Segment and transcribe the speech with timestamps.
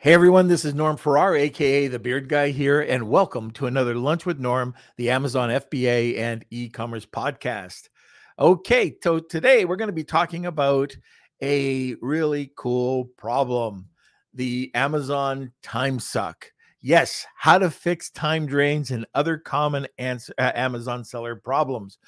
[0.00, 3.96] Hey everyone, this is Norm Farrar, aka the Beard Guy here, and welcome to another
[3.96, 7.88] Lunch with Norm, the Amazon FBA and e-commerce podcast.
[8.38, 10.96] Okay, so today we're going to be talking about
[11.42, 13.88] a really cool problem,
[14.32, 16.48] the Amazon time suck.
[16.80, 21.98] Yes, how to fix time drains and other common uh, Amazon seller problems.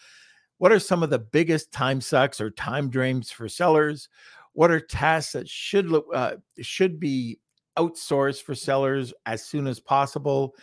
[0.59, 4.09] What are some of the biggest time sucks or time drains for sellers?
[4.52, 7.41] What are tasks that should uh, should be
[7.81, 10.55] outsource for sellers as soon as possible.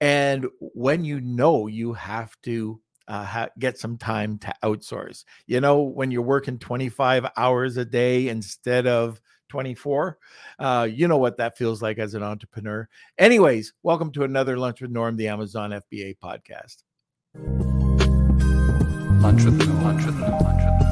[0.00, 5.60] And when you know you have to uh, ha- get some time to outsource, you
[5.60, 10.18] know, when you're working 25 hours a day instead of 24,
[10.58, 12.88] uh, you know what that feels like as an entrepreneur.
[13.18, 16.82] Anyways, welcome to another Lunch with Norm, the Amazon FBA podcast.
[19.22, 19.84] Lunch with Norm.
[19.84, 20.34] Lunch with Norm.
[20.42, 20.83] Oh,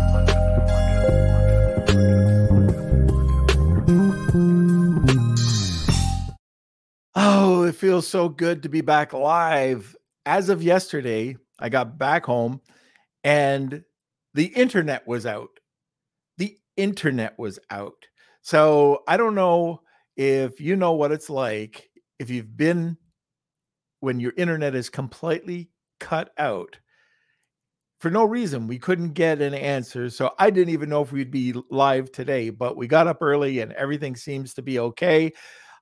[7.72, 9.96] it feels so good to be back live.
[10.26, 12.60] As of yesterday, I got back home
[13.24, 13.82] and
[14.34, 15.48] the internet was out.
[16.36, 17.96] The internet was out.
[18.42, 19.80] So I don't know
[20.18, 21.88] if you know what it's like
[22.18, 22.98] if you've been
[24.00, 26.78] when your internet is completely cut out
[28.00, 28.66] for no reason.
[28.66, 30.10] We couldn't get an answer.
[30.10, 33.60] So I didn't even know if we'd be live today, but we got up early
[33.60, 35.32] and everything seems to be okay.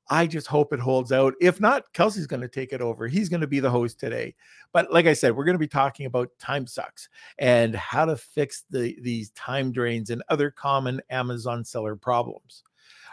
[0.09, 1.35] I just hope it holds out.
[1.41, 3.07] If not, Kelsey's going to take it over.
[3.07, 4.35] He's going to be the host today.
[4.73, 8.17] But like I said, we're going to be talking about time sucks and how to
[8.17, 12.65] fix the these time drains and other common Amazon seller problems.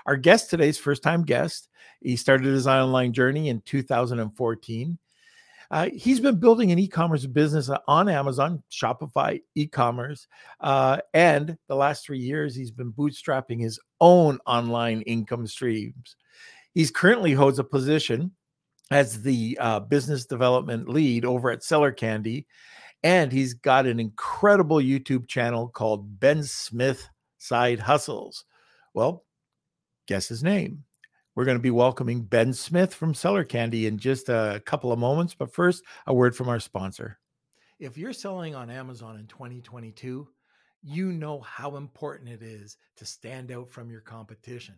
[0.07, 1.69] Our guest today's first time guest.
[2.01, 4.97] He started his online journey in 2014.
[5.69, 10.27] Uh, he's been building an e-commerce business on Amazon, Shopify, e-commerce,
[10.61, 16.15] uh, and the last three years he's been bootstrapping his own online income streams.
[16.77, 18.33] He's currently holds a position
[18.91, 22.45] as the uh, business development lead over at Seller Candy,
[23.01, 28.45] and he's got an incredible YouTube channel called Ben Smith Side Hustles.
[28.93, 29.25] Well,
[30.07, 30.83] guess his name.
[31.33, 34.99] We're going to be welcoming Ben Smith from Seller Candy in just a couple of
[34.99, 37.17] moments, but first, a word from our sponsor.
[37.79, 40.27] If you're selling on Amazon in 2022,
[40.83, 44.75] you know how important it is to stand out from your competition.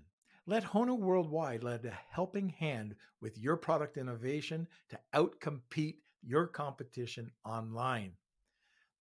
[0.50, 7.30] Let Honu Worldwide lend a helping hand with your product innovation to outcompete your competition
[7.46, 8.14] online.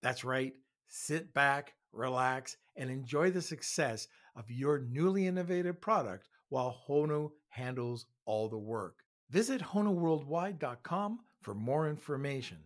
[0.03, 0.53] That's right.
[0.89, 8.05] Sit back, relax, and enjoy the success of your newly innovative product while Honu handles
[8.27, 8.99] all the work.
[9.31, 12.59] Visit HonuWorldwide.com for more information.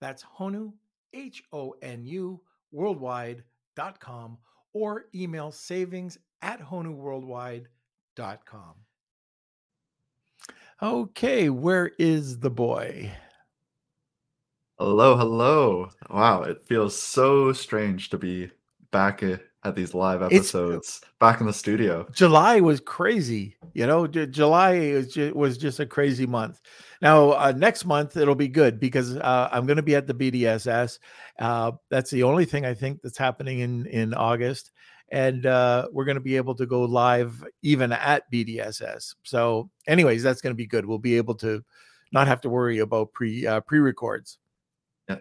[0.00, 0.72] That's Honu,
[1.12, 2.40] H O N U,
[2.70, 4.38] worldwide.com,
[4.72, 7.66] or email savings at HonuWorldwide.com
[8.16, 8.74] com.
[10.82, 13.12] Okay, where is the boy?
[14.78, 15.90] Hello, hello.
[16.10, 18.50] Wow, it feels so strange to be
[18.90, 19.22] back
[19.64, 22.06] at these live episodes, it's, back in the studio.
[22.12, 23.56] July was crazy.
[23.74, 26.60] You know, July was just, was just a crazy month.
[27.00, 30.14] Now, uh, next month it'll be good because uh, I'm going to be at the
[30.14, 30.98] BDSS.
[31.38, 34.72] Uh, that's the only thing I think that's happening in in August
[35.12, 39.14] and uh, we're going to be able to go live even at BDSS.
[39.22, 40.86] So, anyways, that's going to be good.
[40.86, 41.62] We'll be able to
[42.12, 44.38] not have to worry about pre uh, pre records.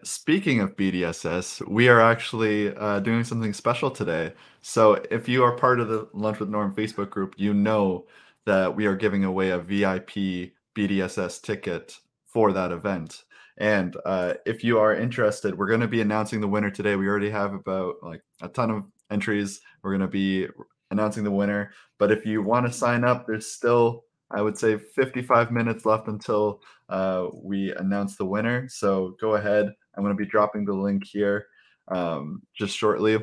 [0.03, 4.31] Speaking of BDSS, we are actually uh, doing something special today.
[4.61, 8.07] So, if you are part of the Lunch with Norm Facebook group, you know
[8.45, 13.25] that we are giving away a VIP BDSS ticket for that event.
[13.57, 16.95] And uh, if you are interested, we're going to be announcing the winner today.
[16.95, 19.61] We already have about like a ton of entries.
[19.83, 20.47] We're going to be
[20.89, 21.71] announcing the winner.
[21.99, 26.07] But if you want to sign up, there's still, I would say, 55 minutes left
[26.07, 28.67] until uh, we announce the winner.
[28.69, 29.73] So go ahead.
[29.95, 31.47] I'm going to be dropping the link here
[31.87, 33.19] um, just shortly.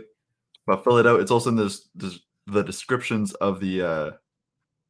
[0.66, 1.20] But fill it out.
[1.20, 4.10] It's also in this, this the descriptions of the uh,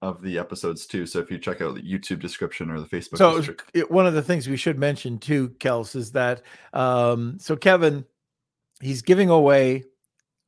[0.00, 1.06] of the episodes too.
[1.06, 3.42] So if you check out the YouTube description or the Facebook, so
[3.74, 6.42] it, one of the things we should mention too, Kels, is that
[6.72, 8.04] um, so Kevin,
[8.80, 9.84] he's giving away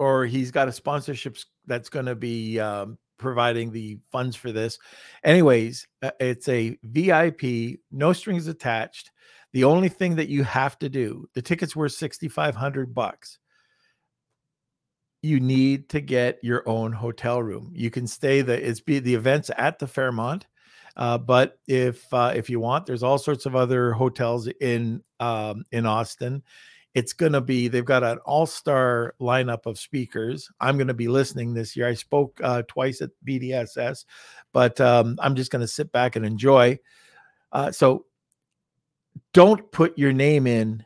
[0.01, 1.37] or he's got a sponsorship
[1.67, 4.79] that's going to be um, providing the funds for this.
[5.23, 9.13] Anyways, uh, it's a VIP, no strings attached.
[9.53, 13.39] The only thing that you have to do, the tickets were 6500 bucks.
[15.23, 17.71] You need to get your own hotel room.
[17.75, 20.47] You can stay the it's be the events at the Fairmont.
[20.97, 25.65] Uh, but if uh, if you want, there's all sorts of other hotels in um,
[25.73, 26.43] in Austin
[26.95, 30.51] It's going to be, they've got an all star lineup of speakers.
[30.61, 31.87] I'm going to be listening this year.
[31.87, 34.05] I spoke uh, twice at BDSS,
[34.53, 36.79] but um, I'm just going to sit back and enjoy.
[37.53, 38.07] Uh, so
[39.33, 40.85] don't put your name in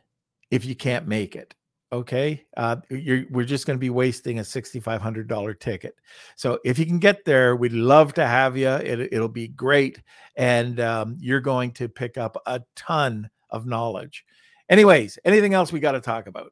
[0.51, 1.55] if you can't make it
[1.91, 5.95] okay uh, we're just going to be wasting a $6500 ticket
[6.35, 10.01] so if you can get there we'd love to have you it, will be great
[10.35, 14.25] and um, you're going to pick up a ton of knowledge
[14.69, 16.51] anyways anything else we got to talk about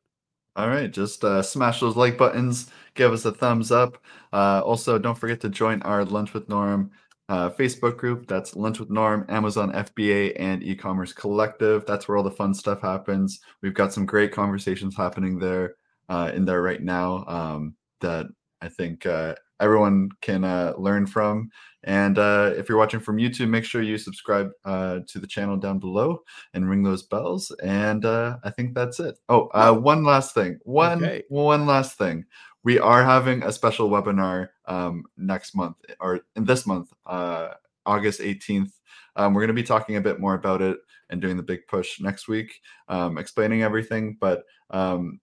[0.56, 3.98] all right just uh, smash those like buttons give us a thumbs up
[4.34, 6.92] uh, also don't forget to join our lunch with norm
[7.30, 8.28] uh, Facebook group.
[8.28, 11.86] That's Lunch with Norm, Amazon FBA, and e-commerce collective.
[11.86, 13.40] That's where all the fun stuff happens.
[13.62, 15.76] We've got some great conversations happening there
[16.10, 18.28] uh, in there right now um, that
[18.62, 21.50] I think uh, everyone can uh, learn from.
[21.86, 25.58] And uh, if you're watching from YouTube, make sure you subscribe uh, to the channel
[25.58, 26.22] down below
[26.54, 27.52] and ring those bells.
[27.62, 29.20] And uh, I think that's it.
[29.28, 30.60] Oh, uh, one last thing.
[30.64, 31.24] One okay.
[31.30, 32.26] one last thing
[32.64, 37.50] we are having a special webinar um, next month or in this month, uh,
[37.86, 38.72] August 18th.
[39.16, 40.78] Um, we're going to be talking a bit more about it
[41.10, 44.18] and doing the big push next week, um, explaining everything.
[44.20, 45.20] But um,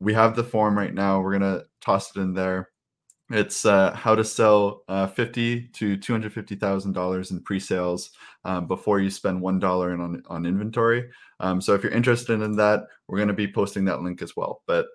[0.00, 1.20] we have the form right now.
[1.20, 2.70] We're going to toss it in there.
[3.30, 8.10] It's uh, how to sell uh, fifty to two hundred fifty thousand dollars in pre-sales
[8.44, 11.10] um, before you spend one dollar on on inventory.
[11.40, 14.34] Um, so if you're interested in that, we're going to be posting that link as
[14.34, 14.62] well.
[14.66, 14.86] But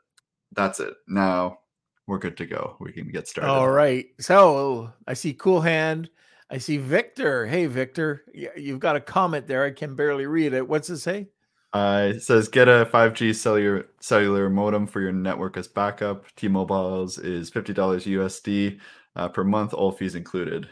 [0.53, 0.94] that's it.
[1.07, 1.59] Now
[2.07, 2.75] we're good to go.
[2.80, 3.51] We can get started.
[3.51, 4.07] All right.
[4.19, 6.09] So I see Cool Hand.
[6.50, 7.45] I see Victor.
[7.45, 8.25] Hey, Victor,
[8.56, 9.63] you've got a comment there.
[9.63, 10.68] I can barely read it.
[10.68, 11.30] What's it say?
[11.74, 16.25] Uh, it says get a 5G cellular cellular modem for your network as backup.
[16.36, 18.80] T-Mobile's is fifty dollars USD
[19.16, 20.70] uh, per month, all fees included.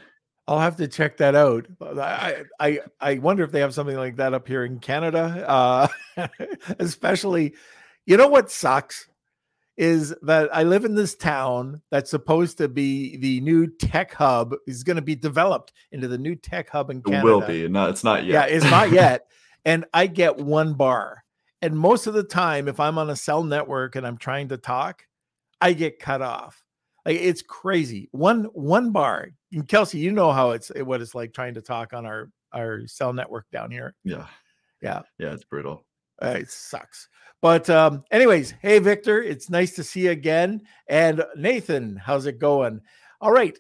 [0.47, 1.65] I'll have to check that out.
[1.81, 5.45] I, I I wonder if they have something like that up here in Canada.
[5.47, 6.27] Uh,
[6.79, 7.55] especially,
[8.05, 9.07] you know what sucks
[9.77, 14.53] is that I live in this town that's supposed to be the new tech hub
[14.67, 17.21] is going to be developed into the new tech hub in Canada.
[17.21, 17.67] It will be.
[17.67, 18.49] No, it's not yet.
[18.49, 19.25] Yeah, it's not yet.
[19.65, 21.23] and I get one bar.
[21.61, 24.57] And most of the time, if I'm on a cell network and I'm trying to
[24.57, 25.03] talk,
[25.59, 26.63] I get cut off.
[27.05, 28.09] Like it's crazy.
[28.11, 29.29] One one bar.
[29.51, 32.85] And Kelsey, you know how it's what it's like trying to talk on our our
[32.87, 33.95] cell network down here.
[34.03, 34.27] Yeah.
[34.81, 35.01] Yeah.
[35.19, 35.85] Yeah, it's brutal.
[36.21, 37.07] Uh, it sucks.
[37.41, 40.61] But um, anyways, hey Victor, it's nice to see you again.
[40.87, 42.81] And Nathan, how's it going?
[43.19, 43.57] All right.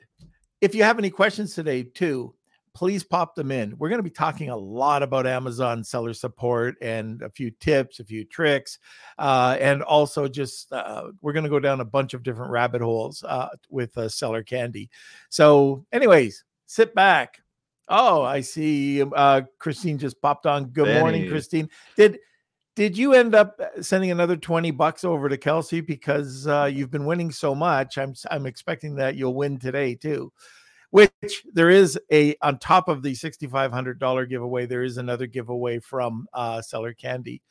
[0.61, 2.35] If you have any questions today, too,
[2.73, 3.77] please pop them in.
[3.77, 7.99] We're going to be talking a lot about Amazon seller support and a few tips,
[7.99, 8.79] a few tricks,
[9.17, 12.81] uh, and also just uh, we're going to go down a bunch of different rabbit
[12.81, 14.89] holes uh, with uh, seller candy.
[15.29, 17.41] So, anyways, sit back.
[17.89, 19.03] Oh, I see.
[19.03, 20.65] Uh, Christine just popped on.
[20.65, 20.99] Good Benny.
[20.99, 21.69] morning, Christine.
[21.97, 22.19] Did
[22.75, 26.91] did you end up uh, sending another 20 bucks over to Kelsey because uh, you've
[26.91, 27.97] been winning so much?
[27.97, 30.31] I'm I'm expecting that you'll win today too.
[30.91, 36.27] Which there is a on top of the $6500 giveaway there is another giveaway from
[36.33, 37.41] uh, Seller Candy.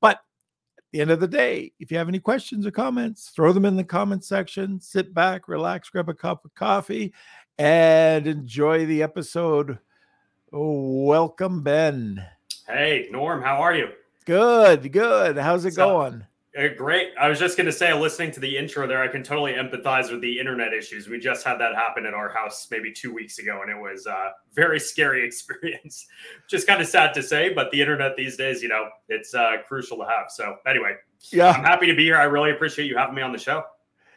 [0.00, 3.52] But at the end of the day, if you have any questions or comments, throw
[3.52, 4.80] them in the comment section.
[4.80, 7.14] Sit back, relax, grab a cup of coffee
[7.58, 9.78] and enjoy the episode.
[10.52, 12.24] welcome Ben.
[12.66, 13.88] Hey, Norm, how are you?
[14.26, 15.38] Good, good.
[15.38, 16.26] How's it going?
[16.76, 17.08] Great.
[17.18, 20.10] I was just going to say, listening to the intro there, I can totally empathize
[20.10, 21.08] with the internet issues.
[21.08, 24.06] We just had that happen at our house maybe two weeks ago, and it was
[24.06, 26.06] a very scary experience.
[26.48, 29.56] Just kind of sad to say, but the internet these days, you know, it's uh,
[29.66, 30.30] crucial to have.
[30.30, 30.96] So, anyway,
[31.30, 32.16] yeah, I'm happy to be here.
[32.16, 33.64] I really appreciate you having me on the show.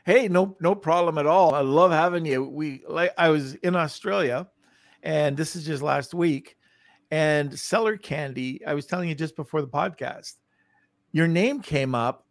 [0.05, 1.55] Hey, no, no problem at all.
[1.55, 2.43] I love having you.
[2.43, 4.49] We like I was in Australia,
[5.01, 6.57] and this is just last week
[7.13, 10.33] and Seller Candy, I was telling you just before the podcast,
[11.11, 12.25] your name came up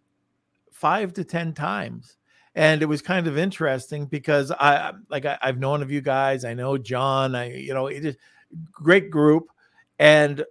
[0.83, 2.17] five to 10 times.
[2.57, 6.45] And it was kind of interesting because I like I, have known of you guys.
[6.45, 7.35] I know John.
[7.35, 8.17] I you know it is
[8.71, 9.49] great group,
[9.99, 10.45] and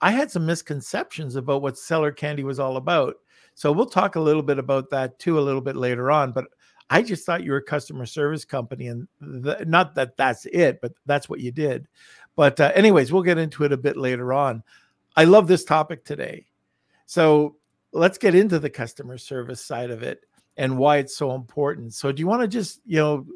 [0.00, 3.14] I had some misconceptions about what Seller Candy was all about.
[3.54, 6.32] So we'll talk a little bit about that too a little bit later on.
[6.32, 6.46] But
[6.90, 10.92] I just thought you were a customer service company, and not that that's it, but
[11.06, 11.86] that's what you did.
[12.36, 14.62] But, uh, anyways, we'll get into it a bit later on.
[15.16, 16.46] I love this topic today.
[17.06, 17.56] So,
[17.94, 20.20] let's get into the customer service side of it
[20.56, 21.94] and why it's so important.
[21.94, 23.26] So, do you want to just, you know,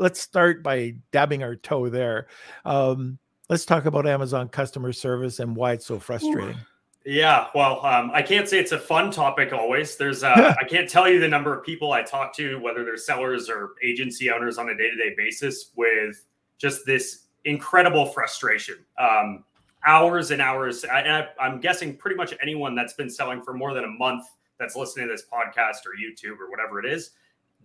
[0.00, 2.26] let's start by dabbing our toe there.
[2.64, 6.56] Um, let's talk about Amazon customer service and why it's so frustrating.
[7.04, 9.96] Yeah, well, um, I can't say it's a fun topic always.
[9.96, 12.96] There's, uh, I can't tell you the number of people I talk to, whether they're
[12.96, 16.24] sellers or agency owners on a day to day basis, with
[16.58, 18.76] just this incredible frustration.
[18.98, 19.44] Um,
[19.84, 20.84] hours and hours.
[20.84, 24.26] I, am guessing pretty much anyone that's been selling for more than a month
[24.58, 27.10] that's listening to this podcast or YouTube or whatever it is,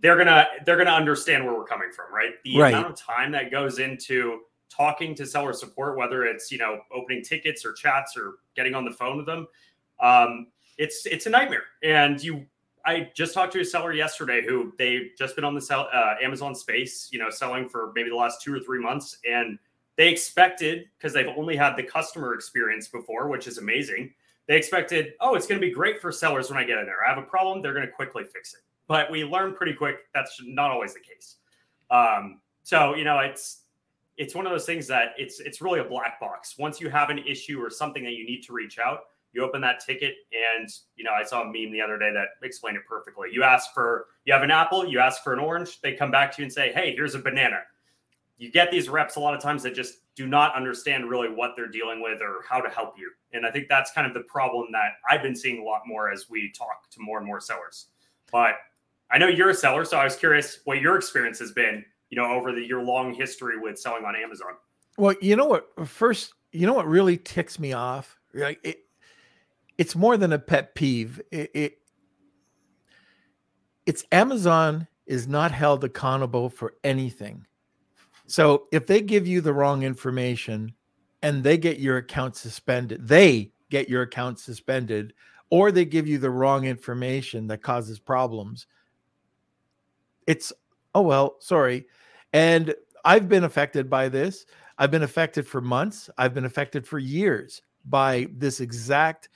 [0.01, 2.31] they're gonna they're gonna understand where we're coming from, right?
[2.43, 2.74] The right.
[2.74, 7.24] amount of time that goes into talking to seller support, whether it's you know opening
[7.24, 9.48] tickets or chats or getting on the phone with them,
[10.00, 11.63] um, it's it's a nightmare.
[11.84, 12.45] And you,
[12.86, 16.15] I just talked to a seller yesterday who they've just been on the sell, uh,
[16.22, 19.57] Amazon space, you know, selling for maybe the last two or three months, and
[19.98, 24.14] they expected because they've only had the customer experience before, which is amazing.
[24.48, 27.06] They expected, oh, it's going to be great for sellers when I get in there.
[27.06, 28.60] I have a problem, they're going to quickly fix it.
[28.88, 31.38] But we learned pretty quick that's not always the case.
[31.90, 33.62] Um, so you know, it's
[34.18, 36.58] it's one of those things that it's it's really a black box.
[36.58, 39.02] Once you have an issue or something that you need to reach out,
[39.34, 42.28] you open that ticket, and you know, I saw a meme the other day that
[42.44, 43.30] explained it perfectly.
[43.32, 46.32] You ask for you have an apple, you ask for an orange, they come back
[46.34, 47.62] to you and say, hey, here's a banana
[48.38, 51.51] you get these reps a lot of times that just do not understand really what
[51.56, 53.12] they're dealing with or how to help you.
[53.34, 56.12] And I think that's kind of the problem that I've been seeing a lot more
[56.12, 57.88] as we talk to more and more sellers.
[58.32, 58.56] But
[59.12, 62.18] I know you're a seller, so I was curious what your experience has been, you
[62.18, 64.54] know, over the your long history with selling on Amazon.
[64.98, 65.68] Well, you know what?
[65.88, 68.18] First, you know what really ticks me off?
[68.34, 68.80] Like it,
[69.77, 71.22] it's more than a pet peeve.
[71.32, 71.77] It, it
[73.86, 77.46] it's Amazon is not held accountable for anything
[78.27, 80.74] so if they give you the wrong information
[81.22, 85.13] and they get your account suspended, they get your account suspended,
[85.50, 88.67] or they give you the wrong information that causes problems.
[90.27, 90.51] It's,
[90.94, 91.86] oh, well, sorry.
[92.34, 94.46] And I've been affected by this.
[94.77, 96.10] I've been affected for months.
[96.17, 99.29] I've been affected for years by this exact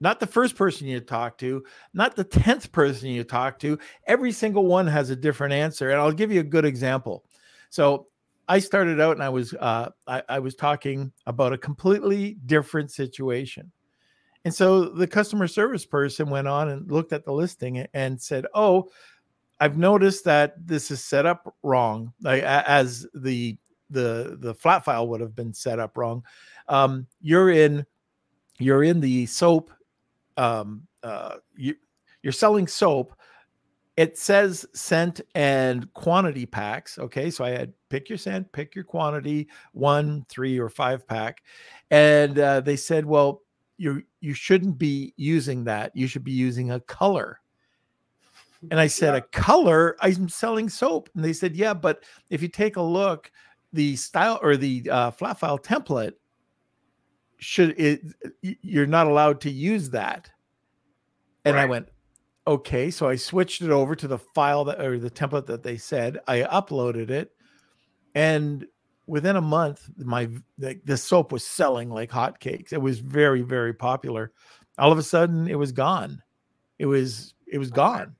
[0.00, 3.78] not the first person you talk to, not the 10th person you talk to.
[4.06, 5.90] Every single one has a different answer.
[5.90, 7.24] And I'll give you a good example.
[7.74, 8.06] So
[8.46, 12.92] I started out and I was uh, I, I was talking about a completely different
[12.92, 13.72] situation.
[14.44, 18.46] And so the customer service person went on and looked at the listing and said,
[18.54, 18.90] "Oh,
[19.58, 23.56] I've noticed that this is set up wrong, like, as the
[23.90, 26.22] the the flat file would have been set up wrong.
[26.68, 27.84] Um, you're in
[28.60, 29.72] you're in the soap.
[30.36, 31.74] Um, uh, you,
[32.22, 33.16] you're selling soap,
[33.96, 36.98] it says scent and quantity packs.
[36.98, 37.30] Okay.
[37.30, 41.42] So I had pick your scent, pick your quantity, one, three, or five pack.
[41.90, 43.42] And uh, they said, well,
[43.76, 45.94] you you shouldn't be using that.
[45.94, 47.40] You should be using a color.
[48.70, 49.18] And I said, yeah.
[49.18, 49.96] a color?
[50.00, 51.10] I'm selling soap.
[51.14, 53.30] And they said, yeah, but if you take a look,
[53.72, 56.14] the style or the uh, flat file template
[57.38, 58.02] should it
[58.40, 60.30] you're not allowed to use that.
[61.44, 61.62] And right.
[61.62, 61.88] I went,
[62.46, 65.76] okay so i switched it over to the file that or the template that they
[65.76, 66.20] said.
[66.26, 67.32] I uploaded it
[68.14, 68.66] and
[69.06, 72.72] within a month my the, the soap was selling like hotcakes.
[72.72, 74.32] It was very very popular.
[74.78, 76.22] All of a sudden it was gone.
[76.78, 78.16] It was it was gone.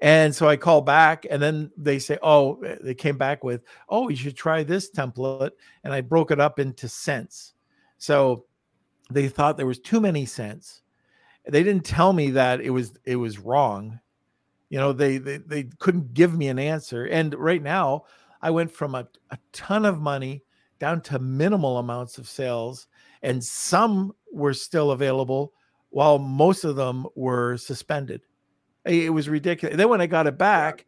[0.00, 4.08] And so i call back and then they say oh they came back with oh
[4.08, 5.52] you should try this template
[5.82, 7.54] and i broke it up into scents
[7.96, 8.44] so
[9.10, 10.82] they thought there was too many scents
[11.46, 14.00] they didn't tell me that it was it was wrong.
[14.70, 17.04] You know they they, they couldn't give me an answer.
[17.04, 18.04] And right now
[18.42, 20.42] i went from a, a ton of money
[20.78, 22.86] down to minimal amounts of sales
[23.22, 25.54] and some were still available
[25.90, 28.20] while most of them were suspended.
[28.84, 29.76] It was ridiculous.
[29.76, 30.86] Then when i got it back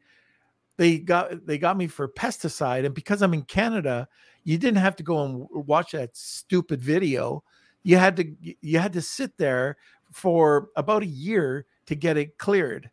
[0.77, 2.85] they got they got me for pesticide.
[2.85, 4.09] And because i'm in canada
[4.47, 7.43] you didn't have to go and watch that stupid video.
[7.83, 9.77] You had to you had to sit there
[10.17, 12.91] for about a year to get it cleared.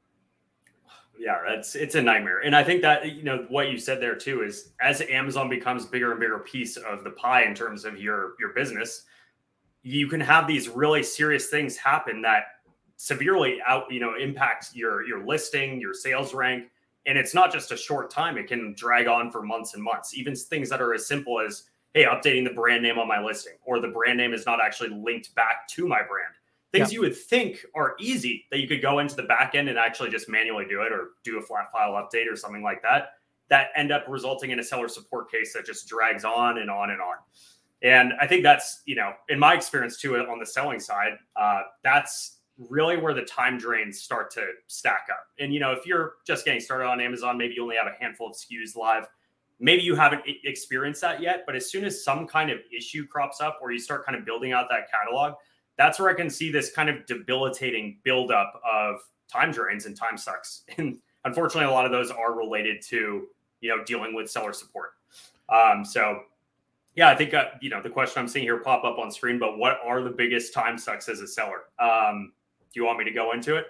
[1.18, 2.40] Yeah, that's it's a nightmare.
[2.40, 5.86] And I think that you know what you said there too is as Amazon becomes
[5.86, 9.06] bigger and bigger piece of the pie in terms of your your business,
[9.84, 12.44] you can have these really serious things happen that
[12.98, 16.66] severely out you know impact your your listing, your sales rank,
[17.06, 18.38] and it's not just a short time.
[18.38, 20.14] It can drag on for months and months.
[20.14, 21.64] Even things that are as simple as
[21.94, 24.90] hey, updating the brand name on my listing, or the brand name is not actually
[24.90, 26.34] linked back to my brand
[26.74, 29.78] things you would think are easy that you could go into the back end and
[29.78, 33.12] actually just manually do it or do a flat file update or something like that
[33.50, 36.90] that end up resulting in a seller support case that just drags on and on
[36.90, 37.16] and on.
[37.84, 41.62] And i think that's you know in my experience too on the selling side uh,
[41.84, 42.40] that's
[42.70, 45.26] really where the time drains start to stack up.
[45.40, 48.04] And you know if you're just getting started on amazon maybe you only have a
[48.04, 49.08] handful of skus live
[49.60, 53.42] maybe you haven't experienced that yet but as soon as some kind of issue crops
[53.42, 55.34] up or you start kind of building out that catalog
[55.78, 59.00] that's where I can see this kind of debilitating buildup of
[59.32, 60.64] time drains and time sucks.
[60.78, 63.28] And unfortunately, a lot of those are related to
[63.62, 64.92] you know dealing with seller support.
[65.50, 66.24] Um, so
[66.96, 69.40] Yeah, I think uh, you know the question I'm seeing here pop up on screen.
[69.40, 71.64] But what are the biggest time sucks as a seller?
[71.80, 72.34] Um,
[72.74, 73.68] do you want me to go into it?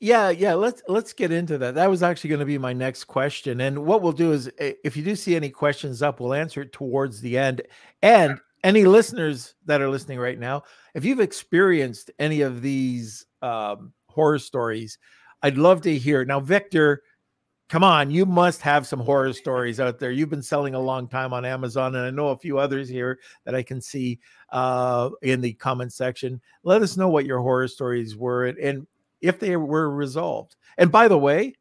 [0.00, 0.54] Yeah, yeah.
[0.54, 1.76] Let's let's get into that.
[1.76, 3.60] That was actually going to be my next question.
[3.60, 6.72] And what we'll do is, if you do see any questions up, we'll answer it
[6.72, 7.62] towards the end.
[8.02, 10.62] And any listeners that are listening right now,
[10.94, 14.98] if you've experienced any of these um, horror stories,
[15.42, 16.24] I'd love to hear.
[16.24, 17.02] Now, Victor,
[17.68, 20.12] come on, you must have some horror stories out there.
[20.12, 23.18] You've been selling a long time on Amazon, and I know a few others here
[23.44, 26.40] that I can see uh, in the comment section.
[26.62, 28.86] Let us know what your horror stories were and, and
[29.20, 30.56] if they were resolved.
[30.78, 31.54] And by the way,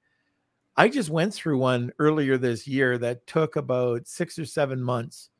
[0.77, 5.30] I just went through one earlier this year that took about six or seven months.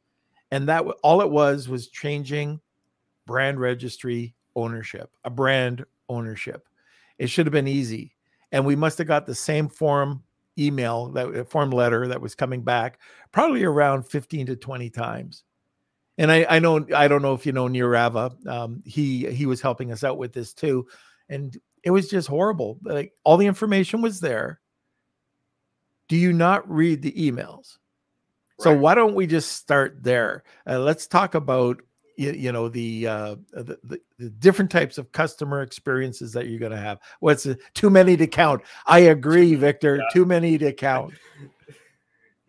[0.51, 2.59] And that all it was was changing
[3.25, 6.67] brand registry ownership, a brand ownership.
[7.17, 8.15] It should have been easy.
[8.51, 10.23] And we must have got the same form
[10.59, 12.99] email that uh, form letter that was coming back
[13.31, 15.43] probably around 15 to 20 times.
[16.17, 18.45] And I, I know I don't know if you know Nirava.
[18.45, 20.87] Um, he he was helping us out with this too.
[21.29, 22.77] And it was just horrible.
[22.83, 24.59] Like all the information was there.
[26.09, 27.77] Do you not read the emails?
[28.61, 30.43] So why don't we just start there?
[30.67, 31.81] Uh, let's talk about
[32.17, 36.59] you, you know the, uh, the, the, the different types of customer experiences that you're
[36.59, 36.99] going to have.
[37.19, 38.61] What's uh, too many to count?
[38.85, 39.97] I agree, Victor.
[39.97, 40.03] Yeah.
[40.13, 41.13] Too many to count.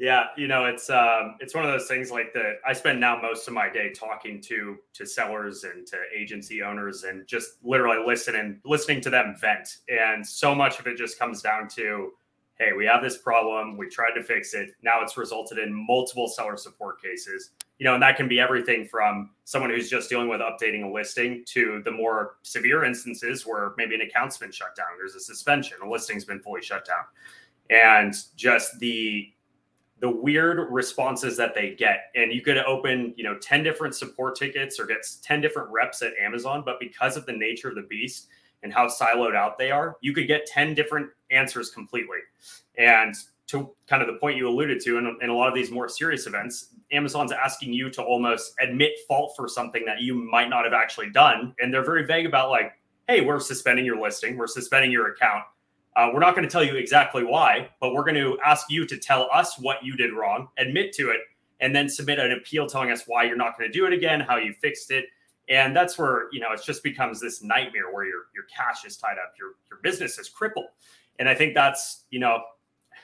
[0.03, 2.57] Yeah, you know, it's um, it's one of those things like that.
[2.67, 7.05] I spend now most of my day talking to to sellers and to agency owners,
[7.05, 9.77] and just literally listening listening to them vent.
[9.89, 12.11] And so much of it just comes down to,
[12.59, 13.77] hey, we have this problem.
[13.77, 14.71] We tried to fix it.
[14.83, 17.51] Now it's resulted in multiple seller support cases.
[17.79, 20.93] You know, and that can be everything from someone who's just dealing with updating a
[20.93, 24.87] listing to the more severe instances where maybe an account's been shut down.
[24.97, 25.79] There's a suspension.
[25.83, 27.05] A listing's been fully shut down,
[27.71, 29.33] and just the
[30.03, 34.35] the weird responses that they get and you could open you know 10 different support
[34.35, 37.83] tickets or get 10 different reps at amazon but because of the nature of the
[37.83, 38.27] beast
[38.65, 42.19] and how siloed out they are you could get 10 different answers completely
[42.79, 43.15] and
[43.49, 45.89] to kind of the point you alluded to in, in a lot of these more
[45.89, 50.65] serious events amazon's asking you to almost admit fault for something that you might not
[50.65, 52.73] have actually done and they're very vague about like
[53.09, 55.45] hey we're suspending your listing we're suspending your account
[55.95, 58.87] uh, we're not going to tell you exactly why, but we're going to ask you
[58.87, 61.21] to tell us what you did wrong, admit to it,
[61.61, 64.21] and then submit an appeal telling us why you're not going to do it again,
[64.21, 65.07] how you fixed it.
[65.49, 68.97] And that's where, you know, it just becomes this nightmare where your your cash is
[68.97, 70.67] tied up, your your business is crippled.
[71.19, 72.43] And I think that's, you know,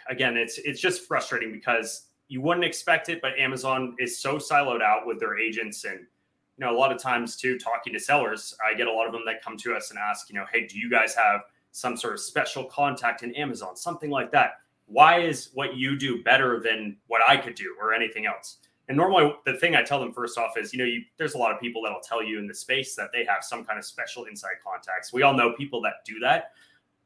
[0.09, 4.83] again, it's it's just frustrating because you wouldn't expect it, but Amazon is so siloed
[4.83, 8.57] out with their agents and you know, a lot of times too, talking to sellers,
[8.69, 10.67] I get a lot of them that come to us and ask, you know, hey,
[10.67, 11.43] do you guys have
[11.73, 14.61] some sort of special contact in Amazon, something like that.
[14.87, 18.59] Why is what you do better than what I could do or anything else?
[18.89, 21.39] And normally, the thing I tell them first off is, you know, you, there's a
[21.39, 23.85] lot of people that'll tell you in the space that they have some kind of
[23.85, 25.13] special inside contacts.
[25.13, 26.53] We all know people that do that.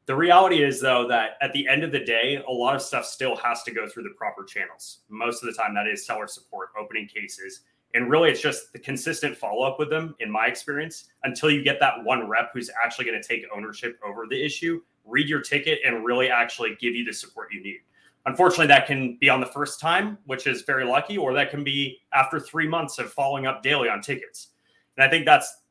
[0.05, 3.05] The reality is, though, that at the end of the day, a lot of stuff
[3.05, 4.99] still has to go through the proper channels.
[5.09, 7.61] Most of the time, that is seller support, opening cases,
[7.93, 11.63] and really, it's just the consistent follow up with them, in my experience, until you
[11.63, 15.41] get that one rep who's actually going to take ownership over the issue, read your
[15.41, 17.79] ticket, and really actually give you the support you need.
[18.25, 21.63] Unfortunately, that can be on the first time, which is very lucky, or that can
[21.63, 24.49] be after three months of following up daily on tickets.
[24.97, 25.61] And I think that's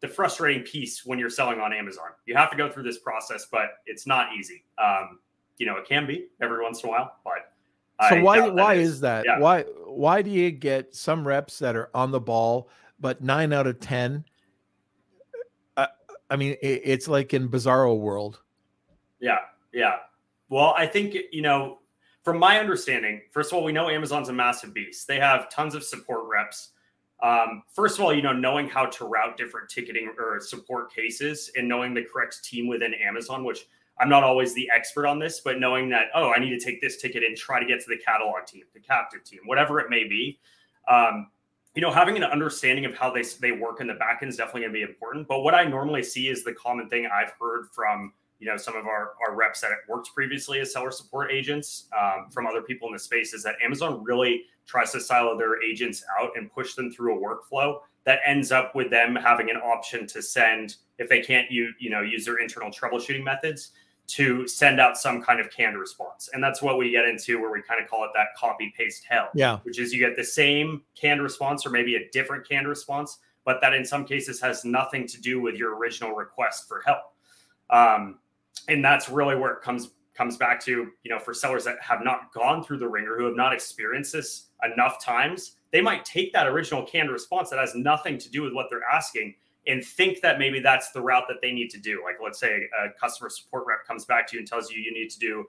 [0.00, 2.08] the frustrating piece when you're selling on Amazon.
[2.26, 4.64] You have to go through this process, but it's not easy.
[4.78, 5.18] Um,
[5.58, 7.52] you know, it can be every once in a while, but
[8.08, 9.24] so I why why is, is that?
[9.26, 9.40] Yeah.
[9.40, 12.68] Why why do you get some reps that are on the ball,
[13.00, 14.24] but nine out of ten?
[15.76, 15.86] Uh,
[16.30, 18.40] I mean, it, it's like in Bizarro world.
[19.18, 19.38] Yeah,
[19.72, 19.96] yeah.
[20.48, 21.80] Well, I think you know,
[22.22, 25.08] from my understanding, first of all, we know Amazon's a massive beast.
[25.08, 26.70] They have tons of support reps.
[27.22, 31.50] Um, first of all, you know, knowing how to route different ticketing or support cases
[31.56, 33.66] and knowing the correct team within Amazon, which
[34.00, 36.80] I'm not always the expert on this, but knowing that, oh, I need to take
[36.80, 39.90] this ticket and try to get to the catalog team, the captive team, whatever it
[39.90, 40.38] may be.
[40.88, 41.30] Um,
[41.74, 44.36] you know, having an understanding of how they, they work in the back end is
[44.36, 45.28] definitely going to be important.
[45.28, 48.76] But what I normally see is the common thing I've heard from, you know, some
[48.76, 52.62] of our, our reps that it worked previously as seller support agents um, from other
[52.62, 56.52] people in the space is that Amazon really tries to silo their agents out and
[56.52, 60.76] push them through a workflow that ends up with them having an option to send
[60.98, 63.72] if they can't you you know use their internal troubleshooting methods
[64.08, 66.30] to send out some kind of canned response.
[66.32, 69.04] And that's what we get into where we kind of call it that copy paste
[69.06, 69.28] hell.
[69.34, 69.58] Yeah.
[69.64, 73.60] Which is you get the same canned response or maybe a different canned response, but
[73.60, 77.12] that in some cases has nothing to do with your original request for help.
[77.68, 78.18] Um,
[78.68, 82.02] and that's really where it comes comes back to, you know, for sellers that have
[82.02, 86.32] not gone through the ringer, who have not experienced this enough times, they might take
[86.32, 89.32] that original canned response that has nothing to do with what they're asking
[89.68, 92.02] and think that maybe that's the route that they need to do.
[92.02, 94.92] Like, let's say a customer support rep comes back to you and tells you you
[94.92, 95.44] need to do,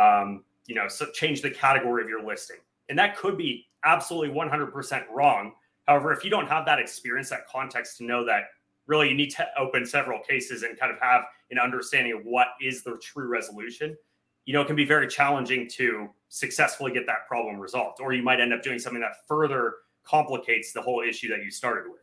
[0.00, 2.58] um, you know, so change the category of your listing.
[2.88, 5.52] And that could be absolutely 100% wrong.
[5.86, 8.44] However, if you don't have that experience, that context to know that
[8.86, 12.48] really you need to open several cases and kind of have an understanding of what
[12.60, 13.96] is the true resolution,
[14.44, 18.00] you know, it can be very challenging to successfully get that problem resolved.
[18.00, 21.50] Or you might end up doing something that further complicates the whole issue that you
[21.50, 22.02] started with.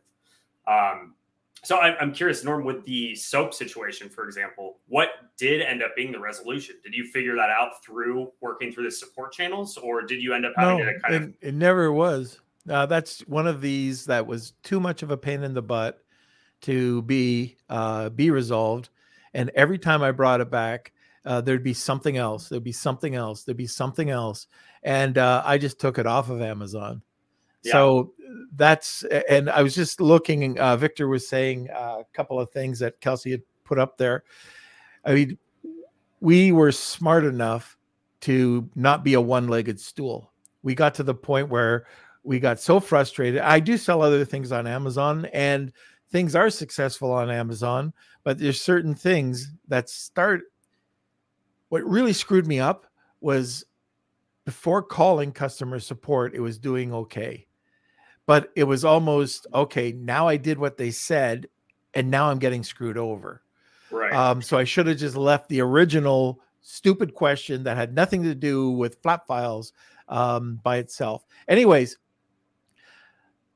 [0.66, 1.14] Um,
[1.64, 6.10] so I'm curious, Norm, with the soap situation, for example, what did end up being
[6.10, 6.74] the resolution?
[6.82, 10.44] Did you figure that out through working through the support channels, or did you end
[10.44, 11.34] up having no, to kind it, of?
[11.40, 12.40] It never was.
[12.68, 16.00] Uh, that's one of these that was too much of a pain in the butt
[16.62, 18.88] to be uh, be resolved.
[19.34, 20.92] And every time I brought it back,
[21.24, 22.48] uh, there'd be something else.
[22.48, 23.44] There'd be something else.
[23.44, 24.46] There'd be something else,
[24.82, 27.02] and uh, I just took it off of Amazon.
[27.62, 27.72] Yeah.
[27.72, 28.12] So
[28.56, 30.58] that's and I was just looking.
[30.58, 34.24] Uh, Victor was saying uh, a couple of things that Kelsey had put up there.
[35.04, 35.38] I mean,
[36.20, 37.76] we were smart enough
[38.22, 40.32] to not be a one-legged stool.
[40.62, 41.86] We got to the point where
[42.22, 43.40] we got so frustrated.
[43.40, 45.72] I do sell other things on Amazon, and
[46.12, 50.42] things are successful on Amazon, but there's certain things that start.
[51.70, 52.86] What really screwed me up
[53.20, 53.64] was
[54.44, 57.46] before calling customer support, it was doing okay
[58.26, 59.92] but it was almost okay.
[59.92, 61.48] Now I did what they said,
[61.94, 63.42] and now I'm getting screwed over.
[63.90, 64.12] Right.
[64.12, 68.34] Um, so I should have just left the original stupid question that had nothing to
[68.34, 69.72] do with flat files
[70.08, 71.24] um, by itself.
[71.48, 71.98] Anyways,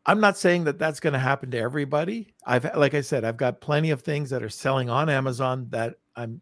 [0.06, 2.32] I'm not saying that that's going to happen to everybody.
[2.46, 5.96] I've, like I said, I've got plenty of things that are selling on Amazon that
[6.14, 6.40] I'm.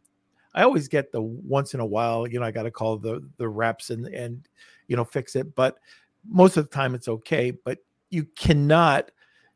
[0.57, 3.29] I always get the once in a while, you know, I got to call the
[3.39, 4.47] the reps and and
[4.87, 5.79] you know fix it, but
[6.29, 7.51] most of the time it's okay.
[7.51, 7.79] But
[8.11, 9.11] you cannot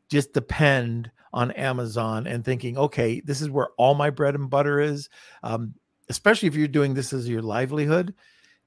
[0.09, 4.81] just depend on Amazon and thinking, okay, this is where all my bread and butter
[4.81, 5.09] is.
[5.43, 5.73] Um,
[6.09, 8.13] especially if you're doing this as your livelihood.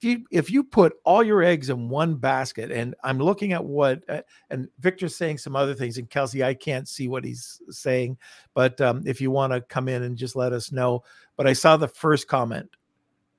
[0.02, 3.64] If you if you put all your eggs in one basket, and I'm looking at
[3.64, 7.62] what uh, and Victor's saying some other things, and Kelsey, I can't see what he's
[7.70, 8.18] saying,
[8.52, 11.04] but um, if you want to come in and just let us know.
[11.36, 12.68] But I saw the first comment.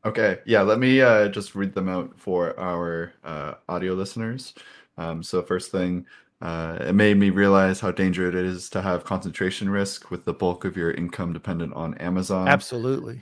[0.06, 4.54] Okay, yeah, let me uh, just read them out for our uh, audio listeners.
[4.98, 6.06] Um, so first thing,
[6.42, 10.34] uh, it made me realize how dangerous it is to have concentration risk with the
[10.34, 12.48] bulk of your income dependent on Amazon.
[12.48, 13.22] Absolutely.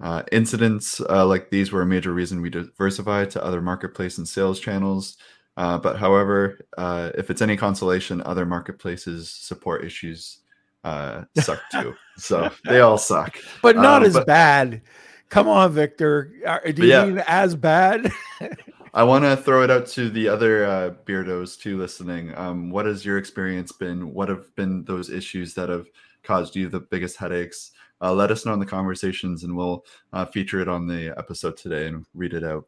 [0.00, 4.26] Uh, incidents uh, like these were a major reason we diversified to other marketplace and
[4.26, 5.16] sales channels.
[5.56, 10.38] Uh, but however, uh, if it's any consolation, other marketplaces support issues
[10.84, 11.94] uh, suck too.
[12.16, 13.36] so they all suck.
[13.62, 14.82] But not um, as but, bad.
[15.28, 16.32] Come on, Victor.
[16.74, 17.04] Do you yeah.
[17.04, 18.10] mean as bad?
[18.94, 22.36] I want to throw it out to the other uh, beardos too listening.
[22.36, 24.12] Um, what has your experience been?
[24.12, 25.86] What have been those issues that have
[26.24, 27.70] caused you the biggest headaches?
[28.02, 31.56] Uh, let us know in the conversations, and we'll uh, feature it on the episode
[31.56, 32.66] today and read it out.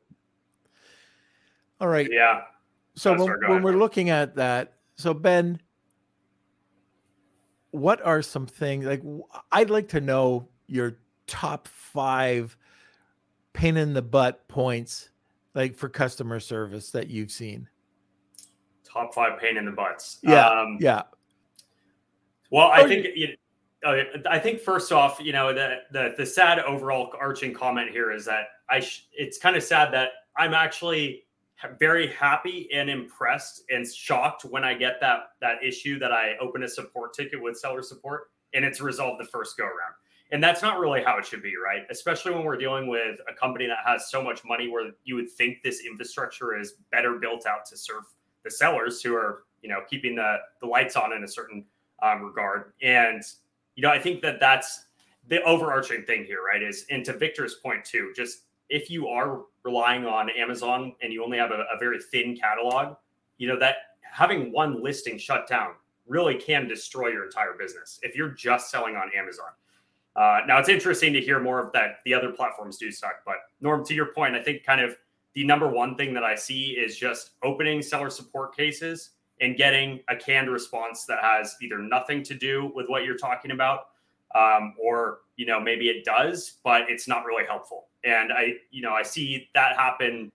[1.81, 2.09] All right.
[2.11, 2.43] Yeah.
[2.95, 5.61] So when, when we're looking at that, so Ben,
[7.71, 9.03] what are some things like
[9.51, 12.57] I'd like to know your top five
[13.55, 15.09] pain in the butt points
[15.55, 17.67] like for customer service that you've seen?
[18.85, 20.19] Top five pain in the butts.
[20.23, 20.49] Yeah.
[20.49, 21.03] Um, yeah.
[22.51, 23.29] Well, I oh, think you,
[23.85, 28.25] I think first off, you know, the, the the sad overall arching comment here is
[28.27, 31.25] that I sh- it's kind of sad that I'm actually
[31.79, 36.63] very happy and impressed and shocked when I get that that issue that I open
[36.63, 39.95] a support ticket with seller support and it's resolved the first go around.
[40.31, 41.83] And that's not really how it should be, right?
[41.91, 45.31] Especially when we're dealing with a company that has so much money where you would
[45.31, 48.05] think this infrastructure is better built out to serve
[48.43, 51.65] the sellers who are, you know, keeping the, the lights on in a certain
[52.03, 52.73] um, regard.
[52.81, 53.23] And,
[53.75, 54.87] you know, I think that that's
[55.29, 56.63] the overarching thing here, right?
[56.63, 61.23] Is, and to Victor's point too, just if you are relying on Amazon and you
[61.25, 62.97] only have a, a very thin catalog,
[63.39, 65.73] you know, that having one listing shut down
[66.07, 69.47] really can destroy your entire business if you're just selling on Amazon.
[70.15, 71.99] Uh, now it's interesting to hear more of that.
[72.05, 74.97] The other platforms do suck, but Norm, to your point, I think kind of
[75.35, 79.11] the number one thing that I see is just opening seller support cases
[79.43, 83.51] and getting a canned response that has either nothing to do with what you're talking
[83.51, 83.89] about,
[84.35, 87.89] um, or you know maybe it does, but it's not really helpful.
[88.05, 90.33] And I, you know, I see that happen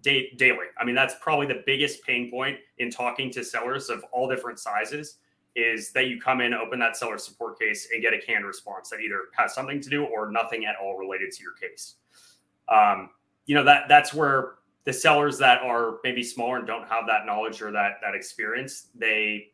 [0.00, 0.66] day, daily.
[0.78, 4.58] I mean, that's probably the biggest pain point in talking to sellers of all different
[4.58, 5.18] sizes
[5.54, 8.90] is that you come in, open that seller support case, and get a canned response
[8.90, 11.94] that either has something to do or nothing at all related to your case.
[12.68, 13.10] Um,
[13.46, 14.54] you know that that's where
[14.86, 18.86] the sellers that are maybe smaller and don't have that knowledge or that that experience,
[18.94, 19.48] they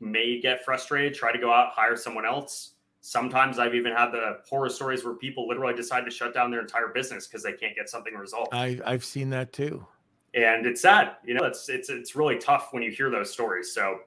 [0.00, 2.72] may get frustrated, try to go out, hire someone else.
[3.02, 6.60] Sometimes I've even had the horror stories where people literally decide to shut down their
[6.60, 8.48] entire business because they can't get something resolved.
[8.52, 9.86] I, I've seen that too.
[10.34, 11.44] And it's sad, you know.
[11.44, 13.74] It's it's it's really tough when you hear those stories.
[13.74, 13.98] So,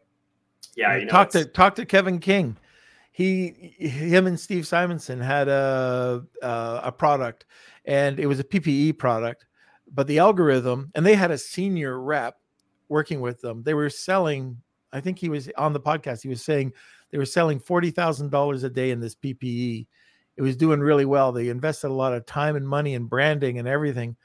[0.76, 2.58] yeah, you know, talk to talk to Kevin King.
[3.12, 7.46] He, him, and Steve Simonson had a a, a product,
[7.86, 9.46] and it was a PPE product,
[9.94, 12.38] but the algorithm, and they had a senior rep
[12.90, 13.64] working with them.
[13.64, 14.62] They were selling
[14.96, 16.22] I think he was on the podcast.
[16.22, 16.72] He was saying
[17.12, 19.88] they were selling forty thousand dollars a day in this PPE.
[20.38, 21.32] It was doing really well.
[21.32, 24.16] They invested a lot of time and money in branding and everything,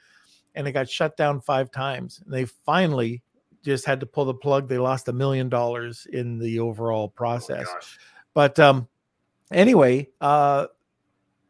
[0.55, 2.21] and it got shut down five times.
[2.23, 3.21] And they finally
[3.63, 4.69] just had to pull the plug.
[4.69, 7.67] They lost a million dollars in the overall oh process.
[7.69, 7.79] Oh
[8.33, 8.87] but um,
[9.51, 10.67] anyway, uh,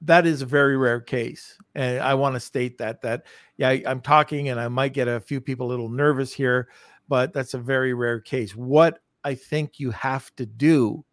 [0.01, 3.25] that is a very rare case, and I want to state that that
[3.57, 6.69] yeah, I'm talking, and I might get a few people a little nervous here,
[7.07, 8.55] but that's a very rare case.
[8.55, 11.05] What I think you have to do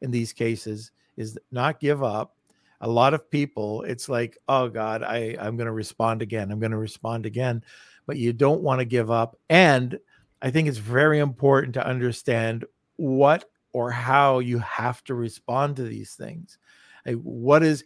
[0.00, 2.36] in these cases is not give up.
[2.82, 6.52] A lot of people, it's like, oh God, I, I'm going to respond again.
[6.52, 7.64] I'm going to respond again.
[8.06, 9.36] But you don't want to give up.
[9.48, 9.98] And
[10.42, 12.64] I think it's very important to understand
[12.96, 16.58] what or how you have to respond to these things.
[17.06, 17.84] Like what is,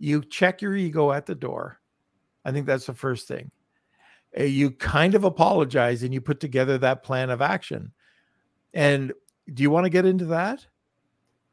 [0.00, 1.78] you check your ego at the door.
[2.44, 3.52] I think that's the first thing.
[4.36, 7.92] You kind of apologize and you put together that plan of action
[8.74, 9.12] and
[9.52, 10.64] do you want to get into that?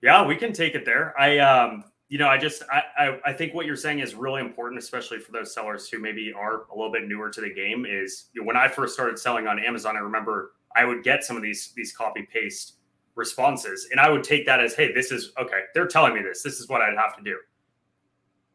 [0.01, 1.19] Yeah, we can take it there.
[1.19, 4.39] I um you know, I just I, I, I think what you're saying is really
[4.39, 7.85] important, especially for those sellers who maybe are a little bit newer to the game.
[7.85, 11.23] Is you know, when I first started selling on Amazon, I remember I would get
[11.23, 12.75] some of these these copy paste
[13.15, 15.61] responses, and I would take that as, hey, this is okay.
[15.73, 16.43] They're telling me this.
[16.43, 17.37] This is what I'd have to do.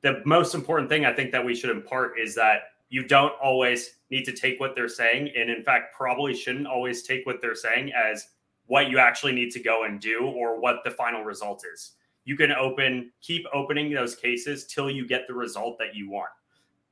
[0.02, 3.96] The most important thing I think that we should impart is that you don't always
[4.10, 7.54] need to take what they're saying, and in fact, probably shouldn't always take what they're
[7.54, 8.26] saying as
[8.66, 11.92] what you actually need to go and do or what the final result is.
[12.24, 16.30] You can open, keep opening those cases till you get the result that you want.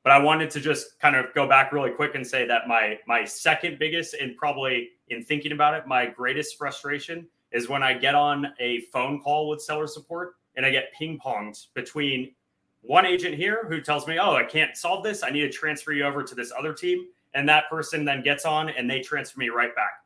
[0.03, 2.97] But I wanted to just kind of go back really quick and say that my
[3.05, 7.93] my second biggest and probably in thinking about it, my greatest frustration is when I
[7.93, 12.33] get on a phone call with seller support and I get ping ponged between
[12.81, 15.23] one agent here who tells me, "Oh, I can't solve this.
[15.23, 18.45] I need to transfer you over to this other team." And that person then gets
[18.45, 20.01] on and they transfer me right back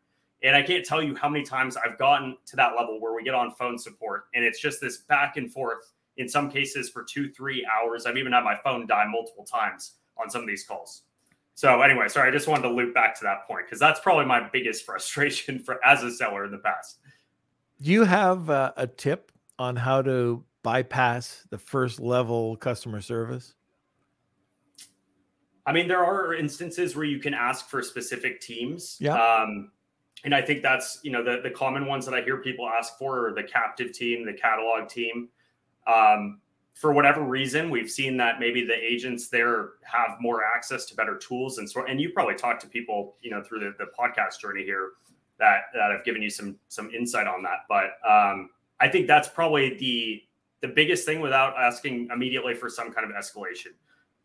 [0.46, 3.24] and I can't tell you how many times I've gotten to that level where we
[3.24, 7.04] get on phone support and it's just this back and forth in some cases for
[7.04, 8.06] two, three hours.
[8.06, 11.02] I've even had my phone die multiple times on some of these calls.
[11.56, 14.26] So anyway, sorry, I just wanted to loop back to that point because that's probably
[14.26, 17.00] my biggest frustration for as a seller in the past.
[17.82, 23.54] Do you have uh, a tip on how to bypass the first level customer service?
[25.68, 28.98] I mean, there are instances where you can ask for specific teams.
[29.00, 29.14] Yeah.
[29.14, 29.72] Um,
[30.24, 32.98] and I think that's you know the the common ones that I hear people ask
[32.98, 35.30] for are the captive team, the catalog team.
[35.86, 36.42] Um,
[36.74, 41.16] for whatever reason, we've seen that maybe the agents there have more access to better
[41.16, 41.86] tools and so.
[41.86, 44.94] And you probably talked to people you know through the, the podcast journey here
[45.38, 47.66] that that have given you some some insight on that.
[47.70, 48.50] But um,
[48.80, 50.24] I think that's probably the
[50.66, 53.74] the biggest thing without asking immediately for some kind of escalation.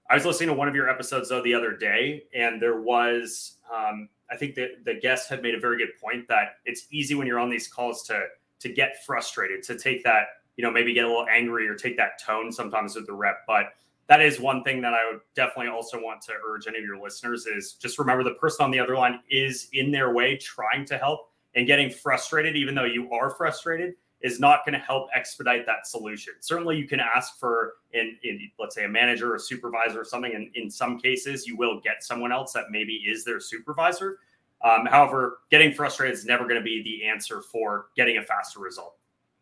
[0.08, 3.58] I was listening to one of your episodes though the other day, and there was
[3.72, 7.14] um, I think that the guest had made a very good point that it's easy
[7.14, 8.24] when you're on these calls to
[8.60, 10.26] to get frustrated, to take that,
[10.56, 13.38] you know, maybe get a little angry or take that tone sometimes with the rep.
[13.46, 13.66] But
[14.08, 17.00] that is one thing that I would definitely also want to urge any of your
[17.00, 20.84] listeners is just remember the person on the other line is in their way trying
[20.86, 25.08] to help and getting frustrated, even though you are frustrated, is not going to help
[25.14, 26.34] expedite that solution.
[26.40, 30.34] Certainly, you can ask for, in, in let's say, a manager or supervisor or something.
[30.34, 34.18] And in some cases, you will get someone else that maybe is their supervisor.
[34.62, 38.60] Um, however, getting frustrated is never going to be the answer for getting a faster
[38.60, 38.96] result.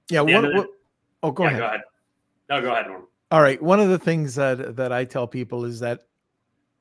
[0.08, 0.20] Yeah.
[0.20, 0.68] What, the, what,
[1.24, 1.60] oh, go yeah, ahead.
[1.60, 1.80] Go ahead.
[2.50, 3.02] No, go ahead, Norm.
[3.30, 3.60] All right.
[3.60, 6.04] One of the things that that I tell people is that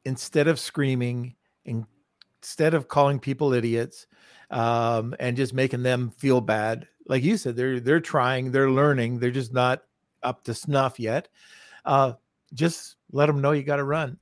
[0.05, 4.07] instead of screaming, instead of calling people idiots,
[4.51, 9.19] um, and just making them feel bad, like you said, they're they're trying, they're learning,
[9.19, 9.83] they're just not
[10.23, 11.29] up to snuff yet.
[11.85, 12.13] Uh,
[12.53, 14.17] just let them know you got to run.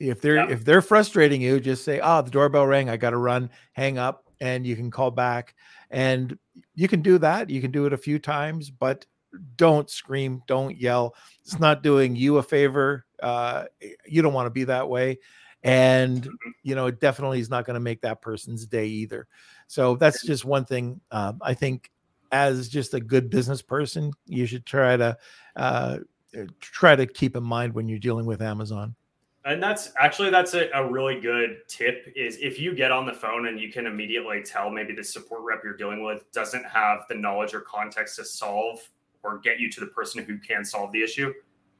[0.00, 0.50] If they're yeah.
[0.50, 2.88] if they're frustrating you, just say, "Oh, the doorbell rang.
[2.88, 5.54] I got to run." Hang up, and you can call back.
[5.90, 6.36] And
[6.74, 7.50] you can do that.
[7.50, 9.06] You can do it a few times, but
[9.56, 11.14] don't scream, don't yell.
[11.44, 13.04] It's not doing you a favor.
[13.22, 13.64] Uh,
[14.06, 15.18] you don't want to be that way,
[15.62, 16.50] and mm-hmm.
[16.62, 19.28] you know it definitely is not going to make that person's day either.
[19.68, 21.00] So that's just one thing.
[21.10, 21.91] Uh, I think
[22.32, 25.16] as just a good business person, you should try to
[25.54, 25.98] uh,
[26.60, 28.94] try to keep in mind when you're dealing with Amazon.
[29.44, 33.12] And that's actually that's a, a, really good tip is if you get on the
[33.12, 37.00] phone and you can immediately tell maybe the support rep you're dealing with doesn't have
[37.08, 38.88] the knowledge or context to solve
[39.24, 41.32] or get you to the person who can solve the issue,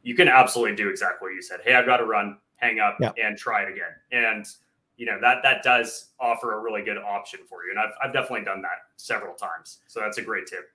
[0.02, 1.60] you can absolutely do exactly what you said.
[1.64, 3.12] Hey, I've got to run, hang up, yeah.
[3.16, 3.94] and try it again.
[4.10, 4.46] And
[5.02, 7.72] you know that that does offer a really good option for you.
[7.72, 9.80] And I've I've definitely done that several times.
[9.88, 10.70] So that's a great tip.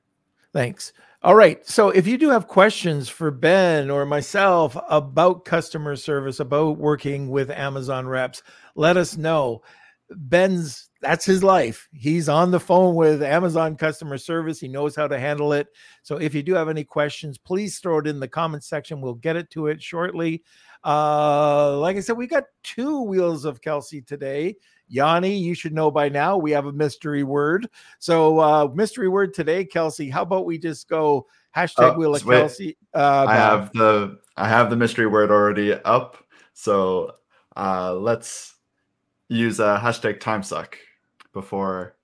[0.51, 0.91] Thanks.
[1.23, 1.65] All right.
[1.65, 7.29] So if you do have questions for Ben or myself about customer service, about working
[7.29, 8.43] with Amazon reps,
[8.75, 9.61] let us know.
[10.09, 11.87] Ben's that's his life.
[11.93, 14.59] He's on the phone with Amazon customer service.
[14.59, 15.69] He knows how to handle it.
[16.03, 18.99] So if you do have any questions, please throw it in the comment section.
[18.99, 20.43] We'll get it to it shortly.
[20.83, 24.57] Uh, like I said, we got two wheels of Kelsey today.
[24.89, 27.69] Yanni, you should know by now we have a mystery word.
[27.99, 30.09] So, uh, mystery word today, Kelsey.
[30.09, 32.39] How about we just go hashtag oh, Wheel of wait.
[32.39, 32.77] Kelsey?
[32.93, 36.17] Uh, I have the I have the mystery word already up.
[36.53, 37.13] So
[37.55, 38.55] uh, let's
[39.29, 40.77] use a hashtag time suck
[41.37, 41.95] before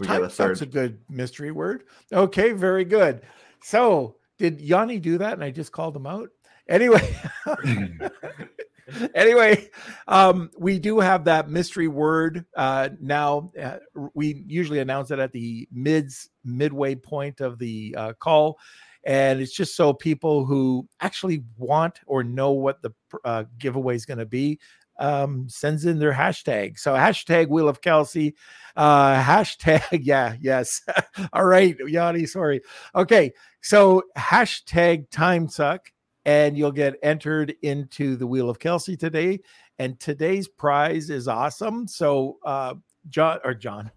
[0.00, 0.50] we time get a third.
[0.50, 1.84] That's a good mystery word.
[2.12, 3.22] Okay, very good.
[3.62, 5.34] So, did Yanni do that?
[5.34, 6.30] And I just called him out.
[6.68, 7.16] Anyway,
[9.14, 9.70] anyway,
[10.08, 13.52] um, we do have that mystery word uh, now.
[13.60, 13.76] Uh,
[14.14, 18.58] we usually announce it at the mids midway point of the uh, call,
[19.04, 22.92] and it's just so people who actually want or know what the
[23.24, 24.58] uh, giveaway is going to be
[25.00, 26.78] um, sends in their hashtag.
[26.78, 28.36] So hashtag Wheel of Kelsey,
[28.76, 30.82] uh, hashtag yeah yes.
[31.32, 32.60] All right, Yanni, sorry.
[32.94, 35.90] Okay, so hashtag Time Suck
[36.24, 39.40] and you'll get entered into the Wheel of Kelsey today.
[39.78, 41.86] And today's prize is awesome.
[41.88, 42.74] So, uh,
[43.08, 43.90] John or John,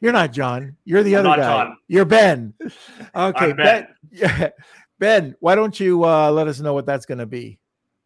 [0.00, 0.76] you're not John.
[0.84, 1.64] You're the I'm other guy.
[1.64, 1.76] John.
[1.88, 2.54] You're Ben.
[3.14, 3.88] Okay, Ben.
[4.12, 4.52] Ben,
[4.98, 7.58] ben, why don't you uh, let us know what that's going to be?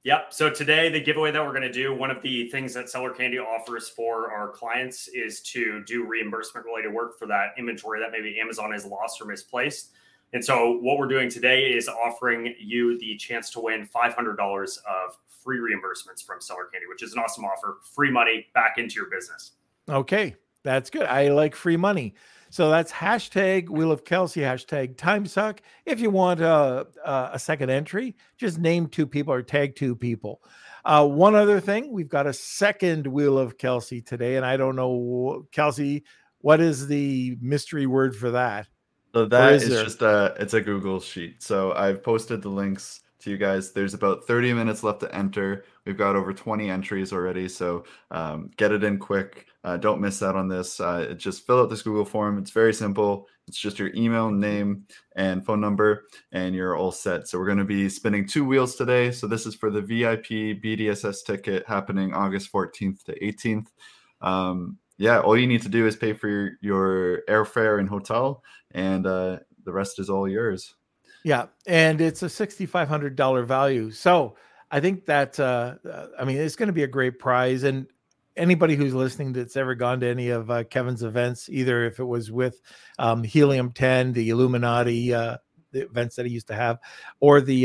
[0.04, 0.32] Yep.
[0.32, 3.10] So today, the giveaway that we're going to do, one of the things that Seller
[3.10, 8.10] Candy offers for our clients is to do reimbursement related work for that inventory that
[8.10, 9.90] maybe Amazon has lost or misplaced.
[10.32, 15.18] And so, what we're doing today is offering you the chance to win $500 of
[15.28, 17.78] free reimbursements from Seller Candy, which is an awesome offer.
[17.94, 19.52] Free money back into your business.
[19.88, 21.02] Okay, that's good.
[21.02, 22.14] I like free money.
[22.50, 25.60] So that's hashtag Wheel of Kelsey, hashtag timesuck.
[25.86, 30.42] If you want a, a, second entry, just name two people or tag two people.
[30.84, 34.74] Uh, one other thing, we've got a second Wheel of Kelsey today, and I don't
[34.74, 36.02] know, Kelsey,
[36.40, 38.66] what is the mystery word for that?
[39.14, 41.42] So that is, is just a it's a Google sheet.
[41.42, 43.72] So I've posted the links to you guys.
[43.72, 45.64] There's about 30 minutes left to enter.
[45.84, 49.46] We've got over 20 entries already, so um, get it in quick.
[49.64, 50.80] Uh, don't miss out on this.
[50.80, 52.38] Uh, just fill out this Google form.
[52.38, 53.26] It's very simple.
[53.46, 57.28] It's just your email, name, and phone number, and you're all set.
[57.28, 59.10] So we're going to be spinning two wheels today.
[59.10, 63.66] So this is for the VIP BDSS ticket happening August 14th to 18th.
[64.20, 68.42] Um, yeah, all you need to do is pay for your, your airfare and hotel,
[68.72, 70.74] and uh, the rest is all yours.
[71.22, 73.90] Yeah, and it's a sixty-five hundred dollar value.
[73.90, 74.36] So
[74.70, 77.86] I think that uh, uh I mean it's going to be a great prize, and
[78.36, 82.04] anybody who's listening that's ever gone to any of uh, Kevin's events, either if it
[82.04, 82.60] was with
[82.98, 85.36] um, Helium Ten, the Illuminati uh,
[85.72, 86.78] the events that he used to have,
[87.20, 87.64] or the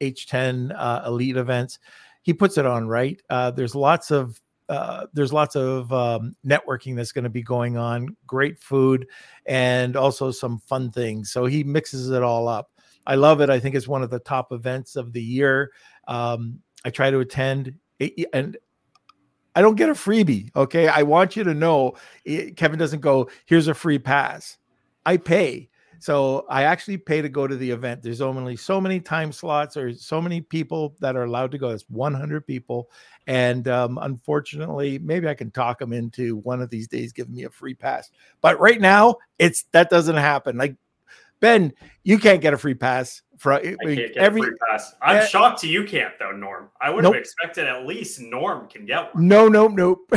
[0.00, 1.78] H10 uh, Elite events,
[2.22, 3.20] he puts it on right.
[3.28, 4.40] there's lots of
[4.70, 9.08] uh, there's lots of um, networking that's going to be going on, great food,
[9.46, 11.32] and also some fun things.
[11.32, 12.70] So he mixes it all up.
[13.04, 13.50] I love it.
[13.50, 15.72] I think it's one of the top events of the year.
[16.06, 17.74] Um, I try to attend,
[18.32, 18.56] and
[19.56, 20.54] I don't get a freebie.
[20.54, 21.96] Okay, I want you to know,
[22.54, 23.28] Kevin doesn't go.
[23.46, 24.56] Here's a free pass.
[25.04, 25.69] I pay.
[26.00, 28.02] So I actually pay to go to the event.
[28.02, 31.68] There's only so many time slots or so many people that are allowed to go.
[31.68, 32.90] It's 100 people.
[33.26, 37.44] And um, unfortunately, maybe I can talk them into one of these days giving me
[37.44, 38.10] a free pass.
[38.40, 40.56] But right now, it's that doesn't happen.
[40.56, 40.74] Like
[41.40, 43.76] Ben, you can't get a free pass for can't
[44.16, 44.94] every free pass.
[45.02, 46.70] I'm uh, shocked you can't though, Norm.
[46.80, 47.14] I would nope.
[47.14, 49.28] have expected at least Norm can get one.
[49.28, 50.10] No, no, nope.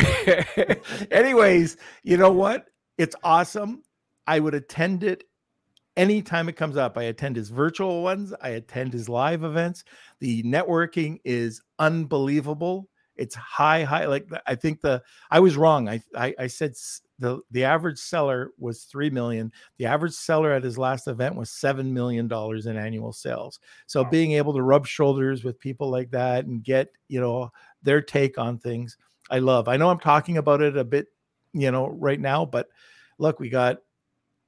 [1.12, 2.68] Anyways, you know what?
[2.98, 3.84] It's awesome.
[4.28, 5.24] I would attend it
[5.98, 6.98] anytime it comes up.
[6.98, 9.84] I attend his virtual ones, I attend his live events.
[10.20, 12.90] The networking is unbelievable.
[13.16, 14.06] It's high, high.
[14.06, 15.88] Like I think the I was wrong.
[15.88, 16.74] I I, I said
[17.20, 19.52] the the average seller was three million.
[19.78, 23.60] The average seller at his last event was seven million dollars in annual sales.
[23.86, 24.10] So wow.
[24.10, 27.52] being able to rub shoulders with people like that and get you know
[27.84, 28.98] their take on things,
[29.30, 29.68] I love.
[29.68, 31.08] I know I'm talking about it a bit,
[31.54, 32.68] you know, right now, but
[33.20, 33.78] look, we got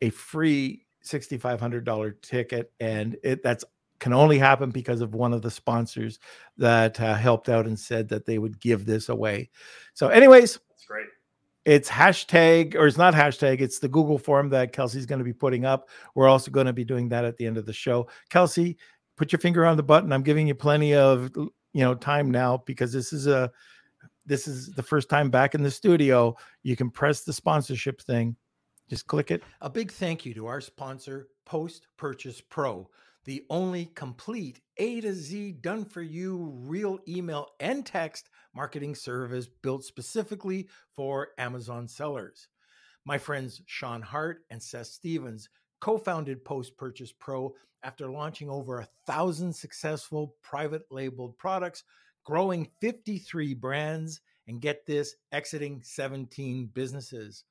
[0.02, 3.64] a free $6500 ticket and it that's
[4.00, 6.20] can only happen because of one of the sponsors
[6.58, 9.50] that uh, helped out and said that they would give this away.
[9.94, 11.08] So, anyways, that's great.
[11.64, 15.34] It's hashtag, or it's not hashtag, it's the Google form that Kelsey's going to be
[15.34, 15.90] putting up.
[16.14, 18.08] We're also going to be doing that at the end of the show.
[18.30, 18.78] Kelsey,
[19.16, 20.12] put your finger on the button.
[20.12, 21.52] I'm giving you plenty of you
[21.84, 23.52] know time now because this is a
[24.26, 26.36] this is the first time back in the studio.
[26.64, 28.36] You can press the sponsorship thing.
[28.90, 29.44] Just click it.
[29.62, 32.90] A big thank you to our sponsor, Post Purchase Pro
[33.26, 39.48] the only complete A to Z done for you real email and text marketing service
[39.64, 42.48] built specifically for Amazon sellers.
[43.04, 45.50] My friends Sean Hart and Seth Stevens
[45.82, 51.84] co founded Post Purchase Pro after launching over a thousand successful private labeled products,
[52.24, 57.44] growing 53 brands, and get this, exiting 17 businesses.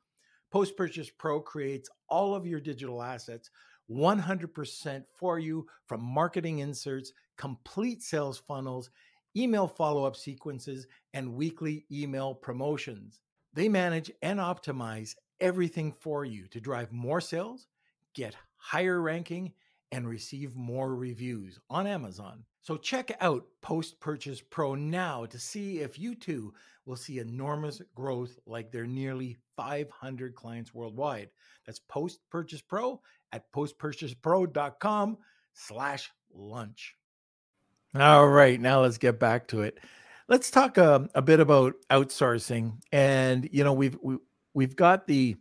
[0.54, 3.50] Post Purchase Pro creates all of your digital assets
[3.90, 8.90] 100% for you from marketing inserts, complete sales funnels,
[9.36, 13.18] email follow up sequences, and weekly email promotions.
[13.52, 17.66] They manage and optimize everything for you to drive more sales,
[18.14, 19.54] get higher ranking,
[19.90, 22.44] and receive more reviews on Amazon.
[22.64, 26.54] So check out Post Purchase Pro now to see if you too
[26.86, 31.28] will see enormous growth like their nearly 500 clients worldwide.
[31.66, 33.02] That's Post Purchase Pro
[33.32, 35.18] at postpurchasepro.com
[35.52, 36.96] slash lunch.
[37.94, 39.78] All right, now let's get back to it.
[40.26, 42.80] Let's talk a, um, a bit about outsourcing.
[42.90, 44.16] And you know, we've we,
[44.54, 45.36] we've got the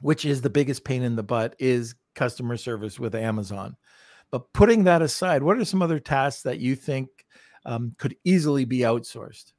[0.00, 3.76] which is the biggest pain in the butt is customer service with Amazon.
[4.32, 7.08] But putting that aside, what are some other tasks that you think
[7.64, 9.52] um, could easily be outsourced?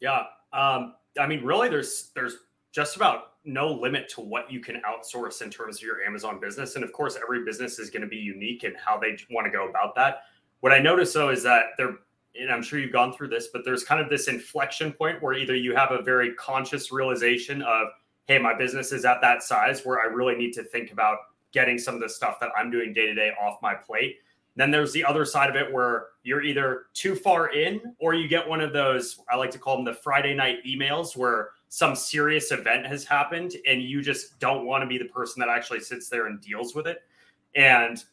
[0.00, 2.36] Yeah, um, I mean, really, there's there's
[2.72, 6.76] just about no limit to what you can outsource in terms of your Amazon business.
[6.76, 9.50] And of course, every business is going to be unique in how they want to
[9.50, 10.22] go about that.
[10.60, 11.96] What I notice though is that there,
[12.38, 15.32] and I'm sure you've gone through this, but there's kind of this inflection point where
[15.34, 17.88] either you have a very conscious realization of,
[18.26, 21.18] hey, my business is at that size where I really need to think about
[21.56, 24.18] getting some of the stuff that I'm doing day to day off my plate.
[24.56, 28.28] Then there's the other side of it where you're either too far in or you
[28.28, 31.96] get one of those, I like to call them the Friday night emails where some
[31.96, 35.80] serious event has happened and you just don't want to be the person that actually
[35.80, 37.04] sits there and deals with it.
[37.54, 38.04] And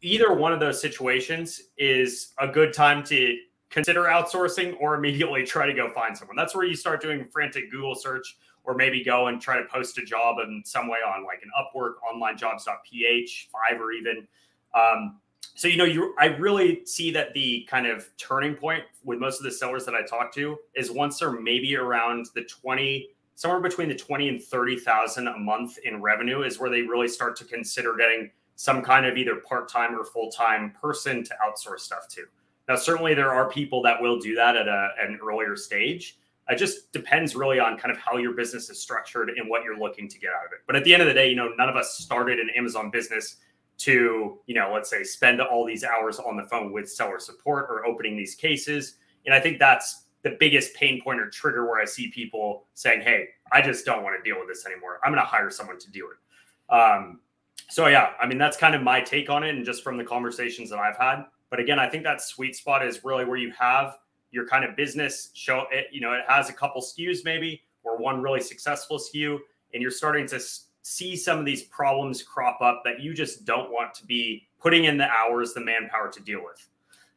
[0.00, 3.36] either one of those situations is a good time to
[3.68, 6.36] consider outsourcing or immediately try to go find someone.
[6.36, 9.98] That's where you start doing frantic Google search or maybe go and try to post
[9.98, 14.26] a job in some way on like an Upwork, onlinejobs.ph, Fiverr even.
[14.74, 15.20] Um,
[15.54, 19.38] so you know you i really see that the kind of turning point with most
[19.38, 23.60] of the sellers that i talk to is once they're maybe around the 20 somewhere
[23.60, 27.44] between the 20 and 30,000 a month in revenue is where they really start to
[27.44, 32.24] consider getting some kind of either part-time or full-time person to outsource stuff to
[32.68, 36.56] now certainly there are people that will do that at, a, an earlier stage it
[36.56, 40.08] just depends really on kind of how your business is structured and what you're looking
[40.08, 41.68] to get out of it but at the end of the day you know none
[41.68, 43.36] of us started an amazon business
[43.82, 47.66] to, you know, let's say spend all these hours on the phone with seller support
[47.68, 48.94] or opening these cases.
[49.26, 53.00] And I think that's the biggest pain point or trigger where I see people saying,
[53.00, 55.00] Hey, I just don't want to deal with this anymore.
[55.04, 56.72] I'm going to hire someone to do it.
[56.72, 57.20] Um,
[57.68, 59.54] so, yeah, I mean, that's kind of my take on it.
[59.54, 61.24] And just from the conversations that I've had.
[61.50, 63.98] But again, I think that sweet spot is really where you have
[64.32, 67.96] your kind of business show it, you know, it has a couple SKUs maybe or
[67.96, 69.38] one really successful SKU,
[69.72, 70.40] and you're starting to
[70.82, 74.84] see some of these problems crop up that you just don't want to be putting
[74.84, 76.68] in the hours, the manpower to deal with.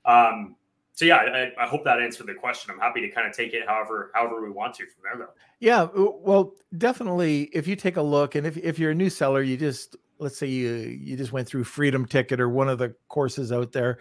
[0.05, 0.55] Um,
[0.93, 2.71] so yeah, I, I, hope that answered the question.
[2.71, 5.33] I'm happy to kind of take it however however we want to from there though.
[5.59, 7.49] Yeah, well, definitely.
[7.53, 10.37] If you take a look, and if if you're a new seller, you just let's
[10.37, 13.99] say you you just went through Freedom Ticket or one of the courses out there,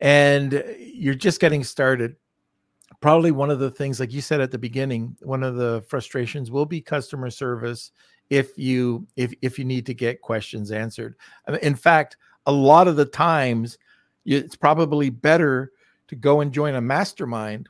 [0.00, 2.14] and you're just getting started.
[3.00, 6.50] Probably one of the things, like you said at the beginning, one of the frustrations
[6.50, 7.92] will be customer service
[8.30, 11.16] if you if if you need to get questions answered.
[11.62, 13.78] in fact, a lot of the times
[14.24, 15.72] it's probably better
[16.08, 17.68] to go and join a mastermind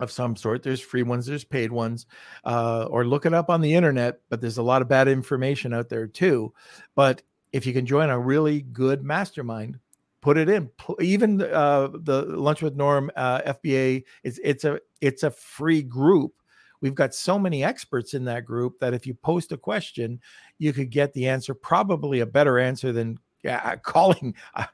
[0.00, 0.62] of some sort.
[0.62, 2.06] There's free ones, there's paid ones,
[2.44, 4.20] uh, or look it up on the internet.
[4.28, 6.52] But there's a lot of bad information out there too.
[6.94, 9.78] But if you can join a really good mastermind,
[10.26, 10.68] put it in.
[11.00, 16.32] Even uh, the Lunch with Norm uh, FBA, it's it's a it's a free group
[16.80, 20.20] we've got so many experts in that group that if you post a question,
[20.58, 23.18] you could get the answer, probably a better answer than
[23.48, 24.34] uh, calling.
[24.54, 24.64] Uh,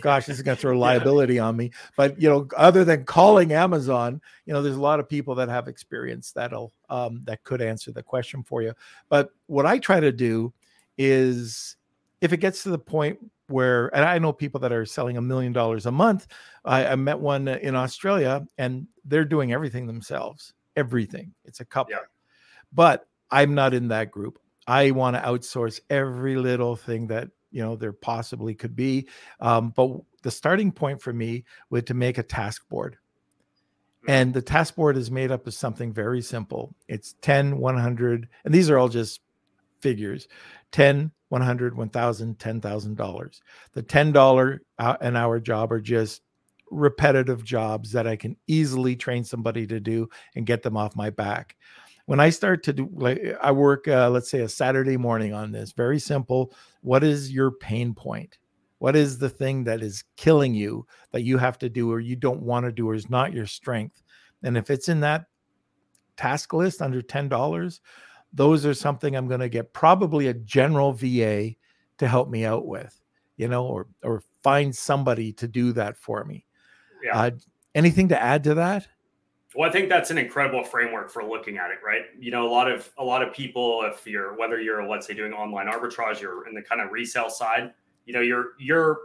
[0.00, 1.70] gosh, this is going to throw liability on me.
[1.94, 5.50] But you know, other than calling Amazon, you know, there's a lot of people that
[5.50, 8.72] have experience that'll um, that could answer the question for you.
[9.10, 10.54] But what I try to do
[10.96, 11.76] is,
[12.22, 13.18] if it gets to the point
[13.48, 16.26] where and i know people that are selling a million dollars a month.
[16.64, 21.32] I, I, met one in australia and they're doing everything themselves everything.
[21.44, 21.92] It's a couple.
[21.92, 22.00] Yeah.
[22.72, 24.38] but i'm not in that group.
[24.66, 29.08] I want to outsource every little thing that you know there possibly could be.
[29.40, 29.90] Um, but
[30.22, 32.96] the starting point for me was to make a task board.
[34.04, 34.10] Mm-hmm.
[34.10, 36.74] and the task board is made up of something very simple.
[36.88, 39.20] It's 10 100 and these are all just
[39.84, 40.28] figures
[40.72, 43.40] 10 100 1000 $10000
[43.74, 46.22] the $10 an hour job are just
[46.70, 51.10] repetitive jobs that i can easily train somebody to do and get them off my
[51.10, 51.54] back.
[52.06, 55.52] When i start to do like i work uh, let's say a saturday morning on
[55.52, 58.38] this very simple what is your pain point?
[58.78, 62.16] What is the thing that is killing you that you have to do or you
[62.16, 64.02] don't want to do or is not your strength?
[64.42, 65.24] And if it's in that
[66.16, 67.80] task list under $10
[68.34, 71.54] those are something I'm going to get probably a general VA
[71.98, 73.00] to help me out with,
[73.36, 76.44] you know, or or find somebody to do that for me.
[77.02, 77.18] Yeah.
[77.18, 77.30] Uh,
[77.74, 78.88] anything to add to that?
[79.54, 82.02] Well, I think that's an incredible framework for looking at it, right?
[82.18, 85.14] You know, a lot of a lot of people, if you're whether you're let's say
[85.14, 87.72] doing online arbitrage, you're in the kind of resale side,
[88.04, 88.98] you know, you're you're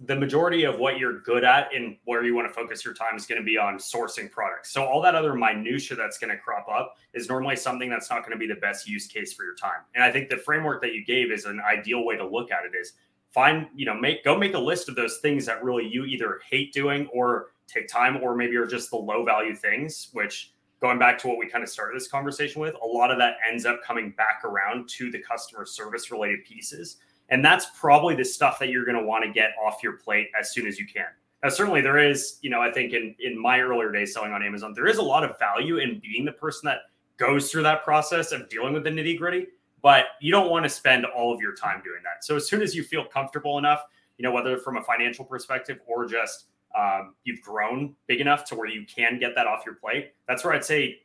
[0.00, 3.16] the majority of what you're good at and where you want to focus your time
[3.16, 4.70] is going to be on sourcing products.
[4.70, 8.20] So all that other minutia that's going to crop up is normally something that's not
[8.20, 9.80] going to be the best use case for your time.
[9.96, 12.64] And I think the framework that you gave is an ideal way to look at
[12.64, 12.92] it is
[13.32, 16.40] find, you know, make go make a list of those things that really you either
[16.48, 20.98] hate doing or take time or maybe are just the low value things, which going
[20.98, 23.66] back to what we kind of started this conversation with, a lot of that ends
[23.66, 26.98] up coming back around to the customer service related pieces
[27.30, 30.28] and that's probably the stuff that you're going to want to get off your plate
[30.38, 31.06] as soon as you can.
[31.42, 34.42] Now, certainly there is, you know, I think in, in my earlier days selling on
[34.42, 36.78] Amazon, there is a lot of value in being the person that
[37.16, 39.46] goes through that process of dealing with the nitty gritty,
[39.82, 42.24] but you don't want to spend all of your time doing that.
[42.24, 43.82] So as soon as you feel comfortable enough,
[44.16, 48.56] you know, whether from a financial perspective or just um, you've grown big enough to
[48.56, 51.02] where you can get that off your plate, that's where I'd say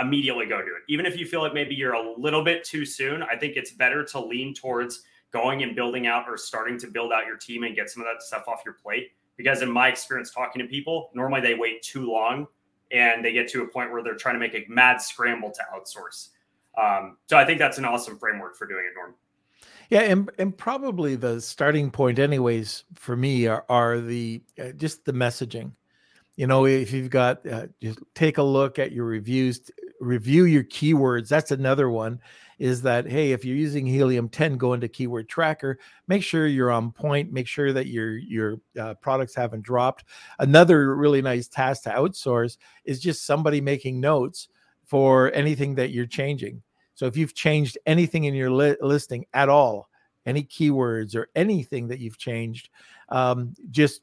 [0.00, 0.82] immediately go do it.
[0.88, 3.72] Even if you feel like maybe you're a little bit too soon, I think it's
[3.72, 5.02] better to lean towards
[5.32, 8.06] going and building out or starting to build out your team and get some of
[8.06, 9.12] that stuff off your plate.
[9.36, 12.46] Because in my experience talking to people, normally they wait too long
[12.90, 15.62] and they get to a point where they're trying to make a mad scramble to
[15.74, 16.28] outsource.
[16.78, 19.14] Um, so I think that's an awesome framework for doing it, Norm.
[19.88, 25.04] Yeah, and and probably the starting point, anyways, for me are are the uh, just
[25.04, 25.72] the messaging.
[26.36, 29.70] You know, if you've got uh, just take a look at your reviews,
[30.00, 31.28] review your keywords.
[31.28, 32.20] That's another one
[32.58, 35.78] is that hey if you're using helium 10 go into keyword tracker
[36.08, 40.04] make sure you're on point make sure that your your uh, products haven't dropped.
[40.38, 44.48] Another really nice task to outsource is just somebody making notes
[44.84, 46.62] for anything that you're changing.
[46.94, 49.88] So if you've changed anything in your li- listing at all
[50.26, 52.68] any keywords or anything that you've changed
[53.08, 54.02] um, just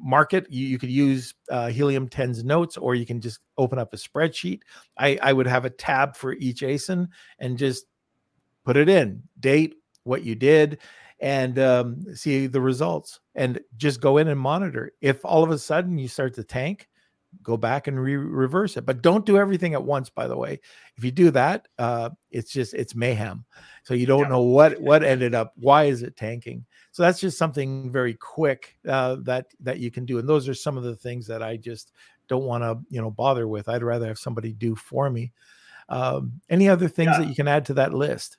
[0.00, 3.92] market you, you could use uh, helium 10's notes or you can just open up
[3.92, 4.60] a spreadsheet.
[4.98, 7.86] I, I would have a tab for each asin and just
[8.64, 10.78] put it in date what you did
[11.20, 14.92] and um, see the results and just go in and monitor.
[15.00, 16.88] If all of a sudden you start to tank
[17.42, 20.60] go back and re- reverse it but don't do everything at once by the way.
[20.96, 23.44] If you do that uh, it's just it's mayhem.
[23.84, 24.28] So you don't yeah.
[24.28, 26.64] know what what ended up why is it tanking?
[26.92, 30.54] So that's just something very quick uh, that that you can do and those are
[30.54, 31.92] some of the things that i just
[32.28, 33.68] don't want to you know bother with.
[33.68, 35.32] I'd rather have somebody do for me.
[35.88, 37.20] Um, any other things yeah.
[37.20, 38.38] that you can add to that list?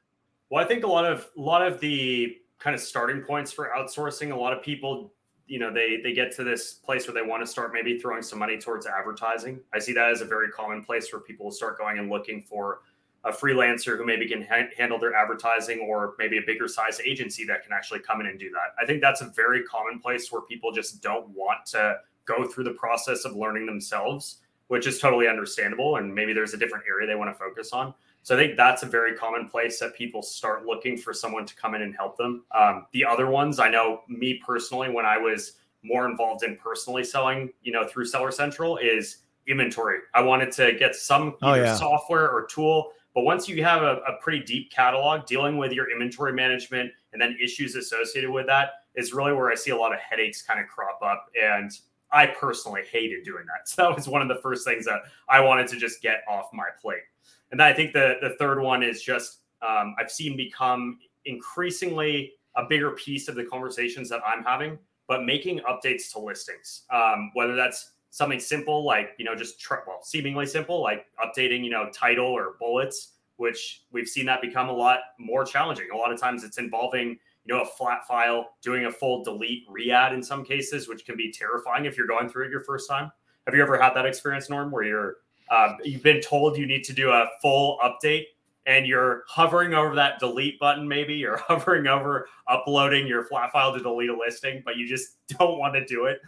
[0.49, 3.69] Well i think a lot of a lot of the kind of starting points for
[3.77, 5.13] outsourcing a lot of people
[5.47, 8.21] you know they they get to this place where they want to start maybe throwing
[8.21, 9.59] some money towards advertising.
[9.73, 12.41] I see that as a very common place where people will start going and looking
[12.41, 12.81] for
[13.23, 17.43] a freelancer who maybe can ha- handle their advertising or maybe a bigger size agency
[17.45, 18.81] that can actually come in and do that.
[18.81, 22.65] I think that's a very common place where people just don't want to go through
[22.65, 24.37] the process of learning themselves
[24.67, 27.93] which is totally understandable and maybe there's a different area they want to focus on
[28.27, 31.55] so I think that's a very common place that people start looking for someone to
[31.55, 32.43] come in and help them.
[32.53, 37.05] Um, the other ones, I know me personally, when I was more involved in personally
[37.05, 39.99] selling, you know, through Seller Central, is inventory.
[40.13, 41.73] I wanted to get some oh, yeah.
[41.73, 45.89] software or tool, but once you have a, a pretty deep catalog, dealing with your
[45.89, 49.93] inventory management and then issues associated with that is really where I see a lot
[49.93, 51.27] of headaches kind of crop up.
[51.41, 51.71] And
[52.11, 53.67] I personally hated doing that.
[53.69, 56.49] So that was one of the first things that I wanted to just get off
[56.51, 57.03] my plate.
[57.51, 62.33] And then I think the the third one is just um, I've seen become increasingly
[62.55, 64.77] a bigger piece of the conversations that I'm having,
[65.07, 69.75] but making updates to listings, um, whether that's something simple like you know just tr-
[69.85, 74.69] well seemingly simple like updating you know title or bullets, which we've seen that become
[74.69, 75.87] a lot more challenging.
[75.93, 77.17] A lot of times it's involving
[77.47, 81.15] you know, a flat file, doing a full delete re-add in some cases, which can
[81.15, 83.09] be terrifying if you're going through it your first time.
[83.45, 85.15] Have you ever had that experience, Norm, where you're
[85.49, 88.25] uh, you've been told you need to do a full update
[88.67, 93.73] and you're hovering over that delete button, maybe you're hovering over uploading your flat file
[93.73, 96.19] to delete a listing, but you just don't want to do it.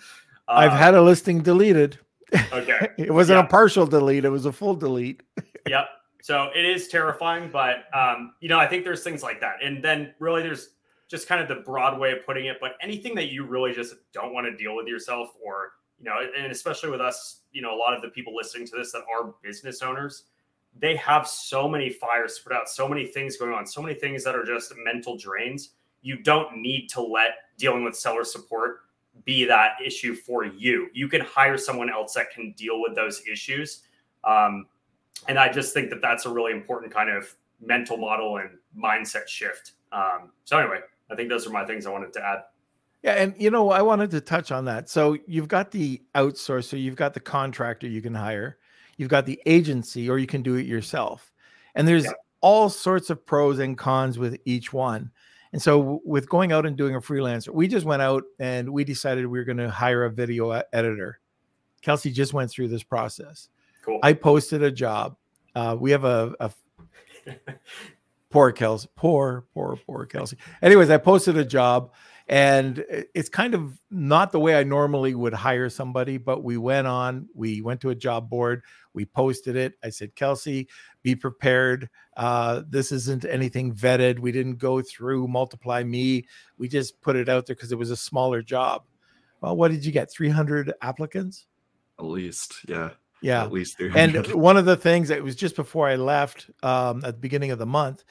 [0.48, 2.00] Uh, I've had a listing deleted.
[2.34, 2.90] Okay.
[2.98, 3.46] it wasn't yeah.
[3.46, 5.22] a partial delete, it was a full delete.
[5.68, 5.88] yep.
[6.22, 9.64] So it is terrifying, but um, you know, I think there's things like that.
[9.64, 10.72] And then really there's
[11.10, 13.96] just kind of the broad way of putting it, but anything that you really just
[14.14, 17.76] don't want to deal with yourself or, you know, and especially with us, you know,
[17.76, 20.24] a lot of the people listening to this that are business owners,
[20.78, 24.24] they have so many fires put out, so many things going on, so many things
[24.24, 25.72] that are just mental drains.
[26.02, 28.82] You don't need to let dealing with seller support
[29.26, 30.88] be that issue for you.
[30.94, 33.82] You can hire someone else that can deal with those issues.
[34.24, 34.68] Um,
[35.28, 39.28] and I just think that that's a really important kind of mental model and mindset
[39.28, 39.74] shift.
[39.92, 40.80] Um, so anyway,
[41.12, 42.44] I think those are my things I wanted to add.
[43.04, 44.90] Yeah, and you know, I wanted to touch on that.
[44.90, 48.58] So you've got the outsourcer, you've got the contractor you can hire,
[48.98, 51.32] you've got the agency, or you can do it yourself.
[51.76, 52.12] And there's yeah.
[52.42, 55.12] all sorts of pros and cons with each one.
[55.52, 58.84] And so, with going out and doing a freelancer, we just went out and we
[58.84, 61.20] decided we were going to hire a video editor.
[61.82, 63.50] Kelsey just went through this process.
[63.84, 64.00] Cool.
[64.04, 65.16] I posted a job.
[65.56, 66.52] Uh, we have a, a
[68.30, 70.38] poor Kelsey, poor, poor, poor Kelsey.
[70.62, 71.92] Anyways, I posted a job
[72.30, 76.86] and it's kind of not the way I normally would hire somebody, but we went
[76.86, 78.62] on, we went to a job board,
[78.94, 79.74] we posted it.
[79.84, 80.68] I said, Kelsey,
[81.02, 81.90] be prepared.
[82.16, 84.20] Uh, this isn't anything vetted.
[84.20, 86.24] We didn't go through MultiplyMii.
[86.60, 88.84] We just put it out there because it was a smaller job.
[89.42, 90.12] Well, what did you get?
[90.12, 91.48] 300 applicants?
[91.98, 92.92] At least, yeah.
[93.22, 93.42] Yeah.
[93.42, 94.28] At least 300.
[94.28, 97.50] And one of the things that was just before I left um, at the beginning
[97.50, 98.04] of the month.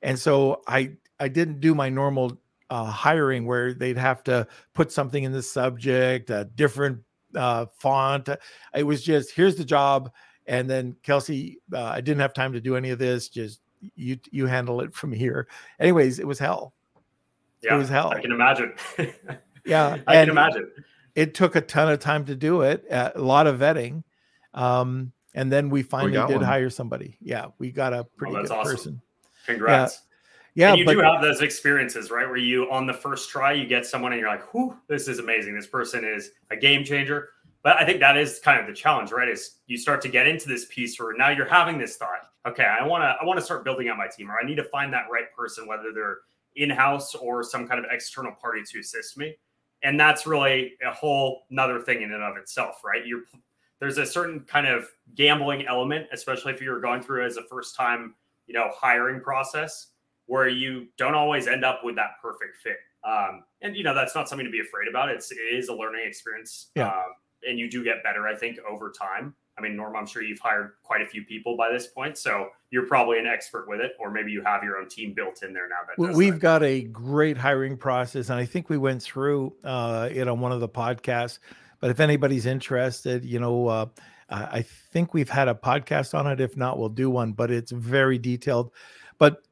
[0.00, 2.38] And so I I didn't do my normal
[2.74, 6.98] uh, hiring where they'd have to put something in the subject, a different
[7.36, 8.28] uh, font.
[8.74, 10.10] It was just here's the job,
[10.48, 13.28] and then Kelsey, uh, I didn't have time to do any of this.
[13.28, 13.60] Just
[13.94, 15.46] you you handle it from here.
[15.78, 16.74] Anyways, it was hell.
[17.62, 18.08] Yeah, it was hell.
[18.08, 18.72] I can imagine.
[19.64, 20.68] yeah, I can imagine.
[21.14, 24.02] It took a ton of time to do it, a lot of vetting,
[24.52, 26.44] um, and then we finally we did one.
[26.44, 27.18] hire somebody.
[27.20, 28.72] Yeah, we got a pretty oh, good awesome.
[28.72, 29.02] person.
[29.46, 30.02] Congrats.
[30.54, 30.70] Yeah.
[30.70, 32.26] And you but, do have those experiences, right?
[32.26, 35.18] Where you on the first try, you get someone and you're like, "Whew, this is
[35.18, 35.54] amazing.
[35.54, 37.30] This person is a game changer."
[37.62, 39.28] But I think that is kind of the challenge, right?
[39.28, 42.64] Is you start to get into this piece where now you're having this thought, okay,
[42.64, 44.64] I want to I want to start building out my team, or I need to
[44.64, 46.18] find that right person, whether they're
[46.56, 49.34] in house or some kind of external party to assist me.
[49.82, 53.04] And that's really a whole another thing in and of itself, right?
[53.04, 53.22] You're
[53.80, 57.74] there's a certain kind of gambling element, especially if you're going through as a first
[57.74, 58.14] time,
[58.46, 59.88] you know, hiring process
[60.26, 62.78] where you don't always end up with that perfect fit.
[63.04, 65.10] Um, and you know that's not something to be afraid about.
[65.10, 66.88] It's it is a learning experience, yeah.
[66.88, 67.14] Um,
[67.46, 69.34] and you do get better, I think, over time.
[69.56, 72.48] I mean, Norm, I'm sure you've hired quite a few people by this point, so
[72.70, 75.52] you're probably an expert with it, or maybe you have your own team built in
[75.52, 75.76] there now.
[75.86, 76.40] That we've that.
[76.40, 80.50] got a great hiring process, and I think we went through uh, it on one
[80.52, 81.38] of the podcasts.
[81.80, 83.86] But if anybody's interested, you know, uh,
[84.30, 86.40] I think we've had a podcast on it.
[86.40, 87.32] If not, we'll do one.
[87.32, 88.72] But it's very detailed.
[89.18, 89.42] But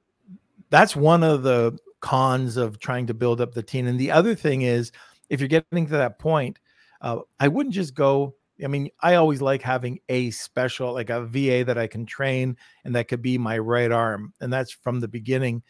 [0.72, 3.86] that's one of the cons of trying to build up the team.
[3.86, 4.90] And the other thing is,
[5.28, 6.58] if you're getting to that point,
[7.02, 8.34] uh, I wouldn't just go.
[8.64, 12.56] I mean, I always like having a special, like a VA that I can train
[12.84, 14.32] and that could be my right arm.
[14.40, 15.62] And that's from the beginning.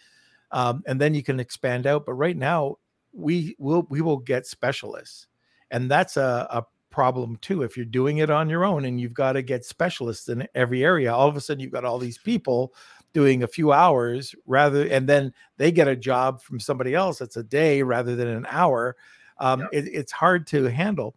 [0.53, 2.07] Um, and then you can expand out.
[2.07, 2.77] But right now,
[3.13, 5.27] we will we will get specialists.
[5.73, 7.63] And that's a, a problem too.
[7.63, 10.85] If you're doing it on your own and you've got to get specialists in every
[10.85, 12.73] area, all of a sudden you've got all these people
[13.13, 17.37] doing a few hours rather and then they get a job from somebody else that's
[17.37, 18.97] a day rather than an hour
[19.39, 19.67] um, yeah.
[19.73, 21.15] it, it's hard to handle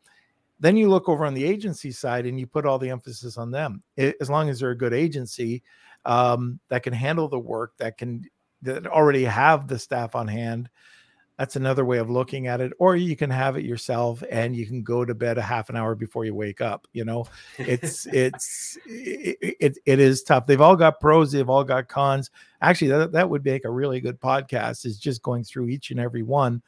[0.60, 3.52] then you look over on the agency side and you put all the emphasis on
[3.52, 5.64] them it, as long as they're a good agency
[6.06, 8.24] um, that can handle the work that can
[8.62, 10.70] that already have the staff on hand
[11.38, 14.66] that's another way of looking at it or you can have it yourself and you
[14.66, 17.26] can go to bed a half an hour before you wake up you know?
[17.58, 20.46] It's it's it, it, it is tough.
[20.46, 22.32] They've all got pros they've all got cons.
[22.62, 26.00] Actually that, that would make a really good podcast is just going through each and
[26.00, 26.62] every one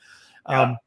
[0.50, 0.62] yeah.
[0.62, 0.78] um,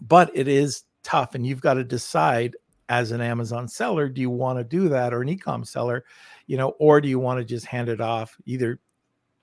[0.00, 2.56] but it is tough and you've got to decide
[2.88, 6.04] as an amazon seller do you want to do that or an ecom seller
[6.50, 8.36] you know or do you want to just hand it off?
[8.44, 8.80] Either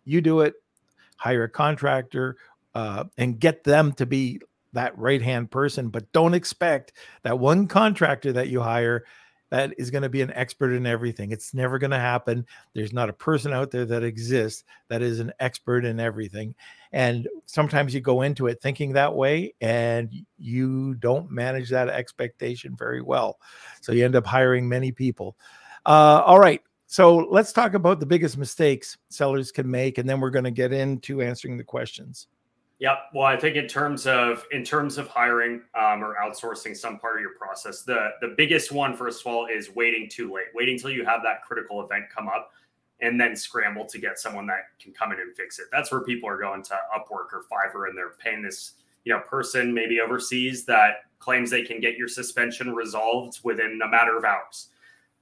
[0.03, 0.55] you do it
[1.15, 2.35] hire a contractor
[2.77, 4.39] uh, and get them to be
[4.71, 5.89] that right hand person.
[5.89, 9.03] But don't expect that one contractor that you hire
[9.49, 11.31] that is going to be an expert in everything.
[11.31, 12.45] It's never going to happen.
[12.75, 16.53] There's not a person out there that exists that is an expert in everything.
[16.91, 22.75] And sometimes you go into it thinking that way and you don't manage that expectation
[22.75, 23.39] very well.
[23.81, 25.35] So you end up hiring many people.
[25.83, 26.61] Uh, all right.
[26.85, 30.51] So let's talk about the biggest mistakes sellers can make, and then we're going to
[30.51, 32.27] get into answering the questions.
[32.79, 32.97] Yep.
[33.13, 37.15] Well, I think in terms of in terms of hiring um, or outsourcing some part
[37.15, 40.47] of your process, the the biggest one, first of all, is waiting too late.
[40.53, 42.51] Waiting until you have that critical event come up,
[43.01, 45.65] and then scramble to get someone that can come in and fix it.
[45.71, 48.73] That's where people are going to Upwork or Fiverr, and they're paying this
[49.05, 53.87] you know person maybe overseas that claims they can get your suspension resolved within a
[53.87, 54.69] matter of hours.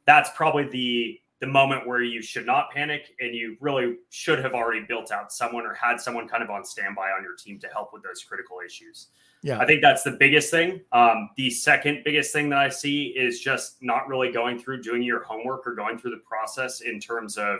[0.05, 4.53] That's probably the the moment where you should not panic and you really should have
[4.53, 7.67] already built out someone or had someone kind of on standby on your team to
[7.67, 9.07] help with those critical issues.
[9.43, 9.59] Yeah.
[9.59, 10.81] I think that's the biggest thing.
[10.91, 15.03] Um, the second biggest thing that I see is just not really going through doing
[15.03, 17.59] your homework or going through the process in terms of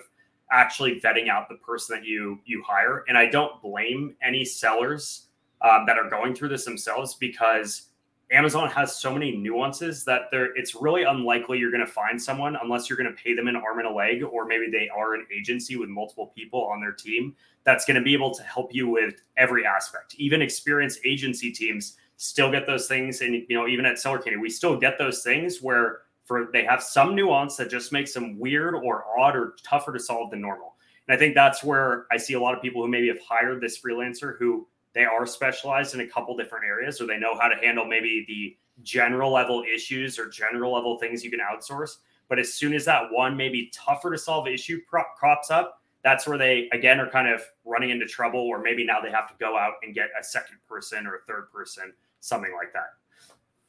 [0.51, 3.03] actually vetting out the person that you you hire.
[3.07, 5.27] And I don't blame any sellers
[5.61, 7.89] um, that are going through this themselves because
[8.35, 12.57] Amazon has so many nuances that there it's really unlikely you're going to find someone
[12.61, 15.15] unless you're going to pay them an arm and a leg or maybe they are
[15.15, 17.33] an agency with multiple people on their team
[17.63, 20.15] that's going to be able to help you with every aspect.
[20.17, 24.37] Even experienced agency teams still get those things and you know even at Seller Candy
[24.37, 28.37] we still get those things where for they have some nuance that just makes them
[28.37, 30.75] weird or odd or tougher to solve than normal.
[31.07, 33.61] And I think that's where I see a lot of people who maybe have hired
[33.61, 37.47] this freelancer who they are specialized in a couple different areas or they know how
[37.47, 41.97] to handle maybe the general level issues or general level things you can outsource.
[42.27, 46.37] But as soon as that one maybe tougher to solve issue crops up that's where
[46.37, 49.57] they again are kind of running into trouble or maybe now they have to go
[49.57, 51.91] out and get a second person or a third person
[52.21, 52.93] something like that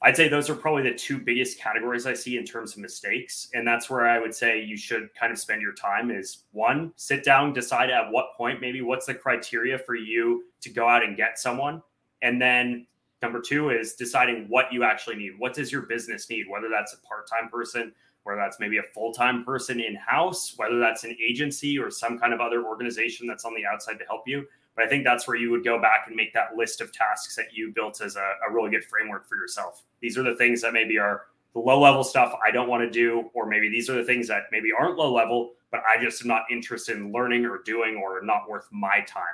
[0.06, 3.48] I'd say those are probably the two biggest categories I see in terms of mistakes.
[3.54, 6.92] And that's where I would say you should kind of spend your time is one,
[6.94, 11.02] sit down, decide at what point, maybe what's the criteria for you to go out
[11.02, 11.82] and get someone.
[12.22, 12.86] And then
[13.20, 15.32] number two is deciding what you actually need.
[15.38, 16.46] What does your business need?
[16.48, 17.92] Whether that's a part time person,
[18.22, 22.16] whether that's maybe a full time person in house, whether that's an agency or some
[22.16, 24.46] kind of other organization that's on the outside to help you.
[24.76, 27.34] But I think that's where you would go back and make that list of tasks
[27.34, 29.82] that you built as a, a really good framework for yourself.
[30.00, 31.22] These are the things that maybe are
[31.54, 34.28] the low level stuff I don't want to do, or maybe these are the things
[34.28, 37.96] that maybe aren't low level, but I just am not interested in learning or doing
[37.96, 39.24] or not worth my time.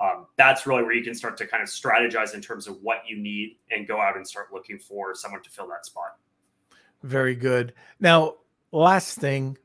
[0.00, 3.02] Um, that's really where you can start to kind of strategize in terms of what
[3.06, 6.16] you need and go out and start looking for someone to fill that spot.
[7.02, 7.74] Very good.
[8.00, 8.36] Now,
[8.72, 9.56] last thing,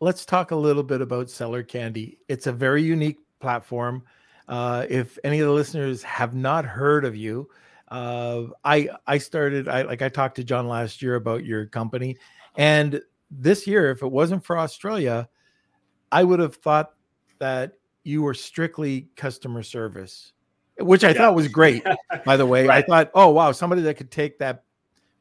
[0.00, 2.18] let's talk a little bit about Seller Candy.
[2.28, 4.04] It's a very unique platform.
[4.48, 7.48] Uh, if any of the listeners have not heard of you,
[7.88, 12.16] uh, I I started I like I talked to John last year about your company,
[12.56, 15.28] and this year, if it wasn't for Australia,
[16.10, 16.92] I would have thought
[17.38, 17.74] that
[18.04, 20.32] you were strictly customer service,
[20.78, 21.14] which I yeah.
[21.14, 21.84] thought was great.
[22.24, 22.84] by the way, right.
[22.84, 24.64] I thought, oh wow, somebody that could take that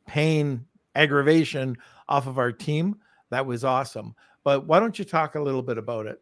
[0.05, 2.97] pain aggravation off of our team.
[3.29, 4.15] That was awesome.
[4.43, 6.21] But why don't you talk a little bit about it?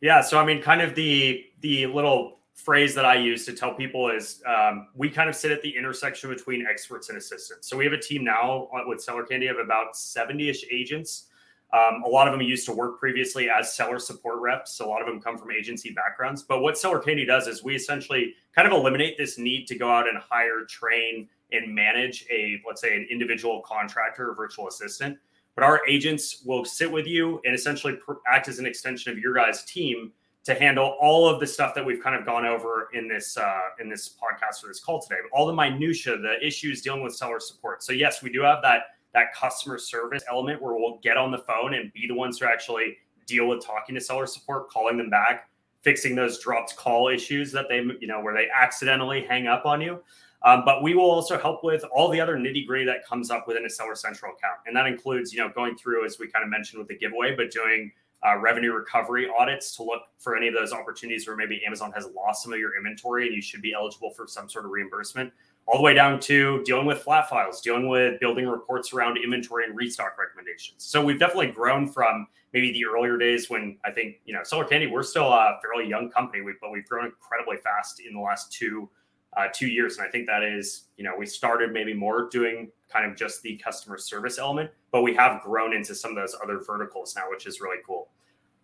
[0.00, 3.74] Yeah, so I mean, kind of the the little phrase that I use to tell
[3.74, 7.68] people is um, we kind of sit at the intersection between experts and assistants.
[7.68, 11.26] So we have a team now with Seller Candy of about 70 ish agents.
[11.72, 14.78] Um, a lot of them used to work previously as seller support reps.
[14.78, 16.44] A lot of them come from agency backgrounds.
[16.44, 19.90] But what Seller Candy does is we essentially kind of eliminate this need to go
[19.90, 25.18] out and hire, train, and manage a, let's say, an individual contractor or virtual assistant.
[25.56, 27.98] But our agents will sit with you and essentially
[28.28, 30.12] act as an extension of your guys' team
[30.44, 33.60] to handle all of the stuff that we've kind of gone over in this uh,
[33.80, 35.20] in this podcast or this call today.
[35.32, 37.82] All the minutia, the issues dealing with seller support.
[37.82, 38.82] So yes, we do have that
[39.14, 42.46] that customer service element where we'll get on the phone and be the ones who
[42.46, 45.48] actually deal with talking to seller support, calling them back,
[45.82, 49.80] fixing those dropped call issues that they you know where they accidentally hang up on
[49.80, 50.00] you.
[50.42, 53.48] Um, but we will also help with all the other nitty gritty that comes up
[53.48, 56.44] within a seller central account, and that includes you know going through as we kind
[56.44, 57.90] of mentioned with the giveaway, but doing
[58.24, 62.08] uh, revenue recovery audits to look for any of those opportunities where maybe Amazon has
[62.16, 65.32] lost some of your inventory and you should be eligible for some sort of reimbursement,
[65.66, 69.64] all the way down to dealing with flat files, dealing with building reports around inventory
[69.64, 70.84] and restock recommendations.
[70.84, 74.64] So we've definitely grown from maybe the earlier days when I think, you know, Seller
[74.64, 78.52] Candy, we're still a fairly young company, but we've grown incredibly fast in the last
[78.52, 78.88] two
[79.36, 79.98] uh, two years.
[79.98, 83.42] And I think that is, you know, we started maybe more doing kind of just
[83.42, 87.24] the customer service element, but we have grown into some of those other verticals now,
[87.28, 88.10] which is really cool.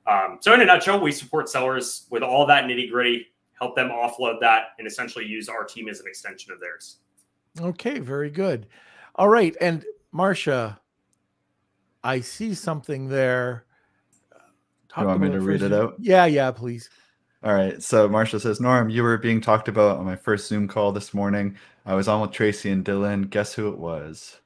[0.06, 3.26] Um, so, in a nutshell, we support sellers with all that nitty gritty,
[3.58, 6.98] help them offload that, and essentially use our team as an extension of theirs.
[7.60, 8.66] Okay, very good.
[9.14, 9.84] All right, and
[10.14, 10.78] Marsha,
[12.02, 13.66] I see something there.
[14.96, 15.94] You want me to read it out?
[16.00, 16.90] Yeah, yeah, please.
[17.42, 17.82] All right.
[17.82, 21.14] So Marsha says, Norm, you were being talked about on my first Zoom call this
[21.14, 21.56] morning.
[21.86, 23.30] I was on with Tracy and Dylan.
[23.30, 24.40] Guess who it was?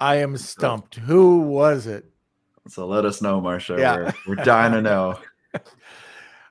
[0.00, 0.96] I am stumped.
[0.96, 2.11] Who was it?
[2.68, 3.78] So let us know, Marsha.
[3.78, 3.96] Yeah.
[3.96, 5.18] We're, we're dying to know.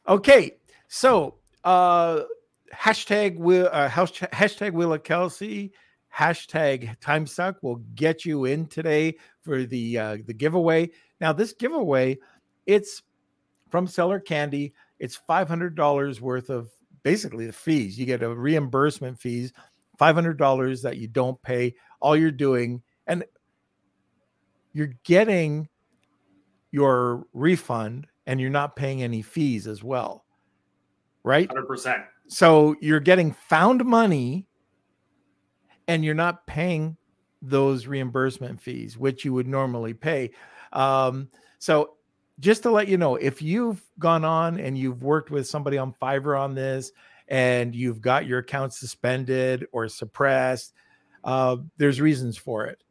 [0.08, 0.58] Okay,
[0.88, 2.22] so uh
[2.74, 5.72] hashtag will uh, hashtag of Kelsey
[6.16, 10.90] hashtag time suck will get you in today for the uh the giveaway.
[11.20, 12.18] Now this giveaway,
[12.66, 13.04] it's
[13.70, 14.74] from Seller Candy.
[15.00, 16.70] It's five hundred dollars worth of
[17.04, 17.98] basically the fees.
[17.98, 19.54] You get a reimbursement fees,
[19.98, 21.76] five hundred dollars that you don't pay.
[22.00, 23.24] All you're doing, and
[24.74, 25.70] you're getting
[26.72, 30.26] your refund and you're not paying any fees as well.
[31.24, 31.50] Right?
[31.50, 32.04] 100%.
[32.28, 34.48] So you're getting found money
[35.88, 36.98] and you're not paying
[37.42, 40.32] those reimbursement fees, which you would normally pay.
[40.72, 41.96] Um, so
[42.40, 45.94] just to let you know, if you've gone on and you've worked with somebody on
[46.02, 46.92] Fiverr on this
[47.28, 50.74] and you've got your account suspended or suppressed,
[51.24, 52.84] uh, there's reasons for it.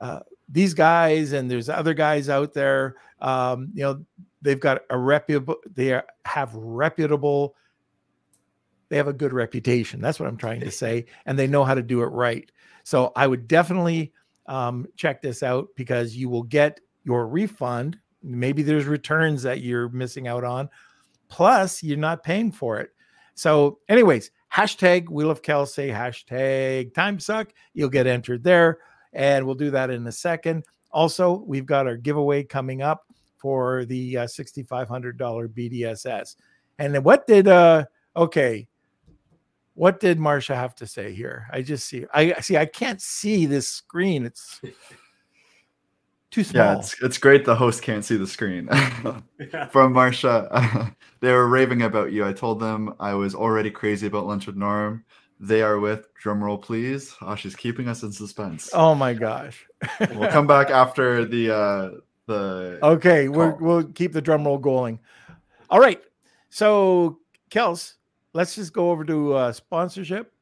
[0.00, 4.04] Uh, these guys and there's other guys out there, um, you know,
[4.42, 7.54] they've got a reputable, they are, have reputable,
[8.88, 10.00] they have a good reputation.
[10.00, 11.06] That's what I'm trying to say.
[11.26, 12.50] And they know how to do it right.
[12.84, 14.12] So I would definitely
[14.46, 17.98] um, check this out because you will get your refund.
[18.22, 20.68] Maybe there's returns that you're missing out on.
[21.28, 22.90] Plus, you're not paying for it.
[23.34, 27.52] So, anyways, hashtag Wheel of Kelsey, hashtag Time Suck.
[27.72, 28.78] You'll get entered there.
[29.14, 30.64] And we'll do that in a second.
[30.90, 33.06] Also, we've got our giveaway coming up
[33.36, 35.16] for the uh, $6,500
[35.48, 36.36] BDSS.
[36.78, 37.84] And then what did, uh,
[38.16, 38.66] okay,
[39.74, 41.46] what did Marsha have to say here?
[41.50, 44.24] I just see, I see, I can't see this screen.
[44.24, 44.60] It's
[46.30, 46.64] too small.
[46.64, 48.68] Yeah, it's it's great the host can't see the screen.
[49.70, 52.24] From Marsha, they were raving about you.
[52.24, 55.04] I told them I was already crazy about lunch with Norm.
[55.40, 57.14] They are with drumroll, please.
[57.20, 58.70] Oh, she's keeping us in suspense.
[58.72, 59.66] oh my gosh.
[60.12, 61.90] We'll come back after the uh
[62.26, 64.98] the Okay, we're, we'll keep the drum roll going.
[65.70, 66.00] All right.
[66.50, 67.18] So,
[67.50, 67.94] Kels,
[68.32, 70.32] let's just go over to uh, sponsorship.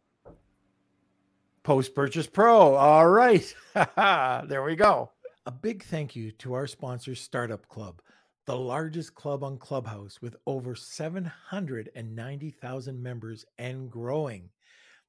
[1.62, 2.74] Post Purchase Pro.
[2.74, 3.54] All right.
[3.96, 5.10] there we go.
[5.46, 8.02] A big thank you to our sponsor, Startup Club,
[8.46, 14.50] the largest club on Clubhouse with over 790,000 members and growing.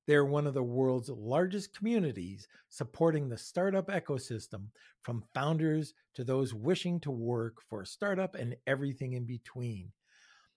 [0.06, 4.68] They're one of the world's largest communities supporting the startup ecosystem
[5.02, 9.92] from founders to those wishing to work for a startup and everything in between.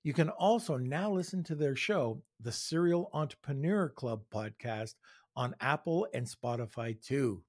[0.03, 4.95] You can also now listen to their show, the Serial Entrepreneur Club podcast,
[5.35, 7.43] on Apple and Spotify too.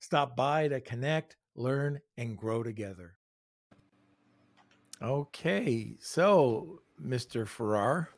[0.00, 3.14] Stop by to connect, learn, and grow together.
[5.02, 7.46] Okay, so Mr.
[7.46, 8.10] Farrar,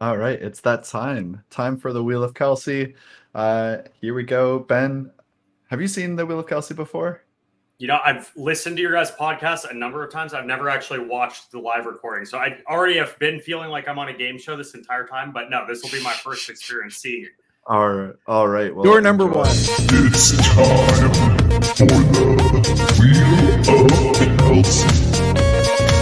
[0.00, 1.44] All right, it's that time.
[1.50, 2.94] Time for the Wheel of Kelsey.
[3.34, 4.58] Uh here we go.
[4.60, 5.10] Ben,
[5.68, 7.21] have you seen the Wheel of Kelsey before?
[7.82, 10.34] You know, I've listened to your guys' podcast a number of times.
[10.34, 12.24] I've never actually watched the live recording.
[12.24, 15.32] So I already have been feeling like I'm on a game show this entire time.
[15.32, 17.30] But no, this will be my first experience seeing it.
[17.66, 18.72] All right, all right.
[18.72, 19.40] Well, Door number enjoy.
[19.40, 19.48] one.
[19.50, 21.12] It's time
[21.74, 22.26] for the
[23.00, 25.92] Wheel of Kelsey.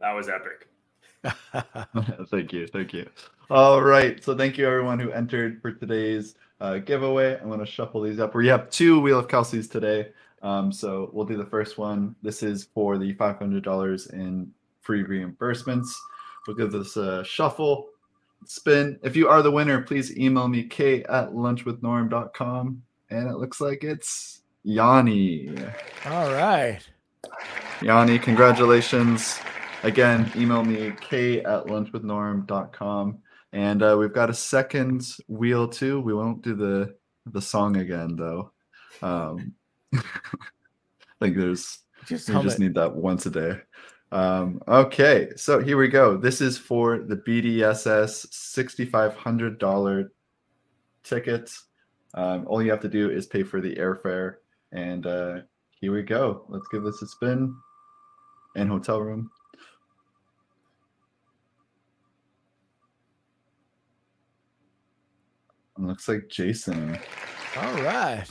[0.00, 0.68] That was epic.
[2.30, 3.08] thank you, thank you.
[3.50, 7.38] All right, so thank you everyone who entered for today's uh, giveaway.
[7.38, 8.34] I'm going to shuffle these up.
[8.34, 10.12] We have two Wheel of Kelsey's today,
[10.42, 12.14] um, so we'll do the first one.
[12.22, 15.88] This is for the $500 in free reimbursements.
[16.46, 17.88] We'll give this a shuffle,
[18.44, 18.98] spin.
[19.02, 22.82] If you are the winner, please email me kate at lunchwithnorm.com.
[23.10, 25.54] And it looks like it's Yanni.
[26.06, 26.80] All right.
[27.82, 29.38] Yanni, congratulations.
[29.84, 33.18] Again, email me k at lunchwithnorm.com.
[33.52, 36.00] And uh, we've got a second wheel too.
[36.00, 36.94] We won't do the
[37.26, 38.52] the song again though.
[39.02, 39.54] Um,
[39.94, 40.00] I
[41.20, 42.62] think there's Just we just it.
[42.62, 43.60] need that once a day.
[44.12, 46.16] Um, okay, so here we go.
[46.16, 50.08] This is for the BDSS $6,500
[51.02, 51.50] ticket.
[52.14, 54.34] Um, all you have to do is pay for the airfare.
[54.72, 55.38] And uh,
[55.80, 56.44] here we go.
[56.48, 57.54] Let's give this a spin.
[58.54, 59.30] And hotel room.
[65.86, 66.98] Looks like Jason.
[67.56, 68.26] All right.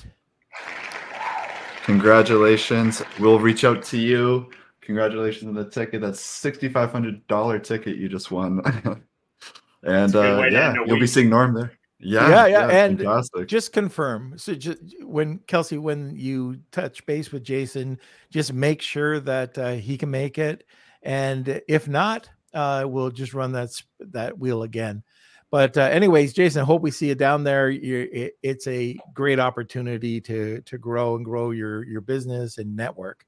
[1.84, 3.02] Congratulations.
[3.20, 4.50] We'll reach out to you.
[4.82, 6.02] Congratulations on the ticket.
[6.02, 8.62] That's $6,500 ticket you just won.
[9.84, 11.74] and That's a good uh, yeah, you'll be seeing Norm there.
[12.04, 13.48] Yeah, Yeah, yeah, and fantastic.
[13.48, 14.34] Just confirm.
[14.38, 18.00] So just when Kelsey, when you touch base with Jason,
[18.32, 20.64] just make sure that uh, he can make it,
[21.04, 25.04] and if not, uh, we'll just run that that wheel again.
[25.52, 27.70] But uh, anyways, Jason, I hope we see you down there.
[27.70, 32.74] You're, it, it's a great opportunity to to grow and grow your your business and
[32.76, 33.26] network.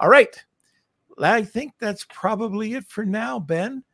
[0.00, 0.36] All right,
[1.20, 3.84] I think that's probably it for now, Ben.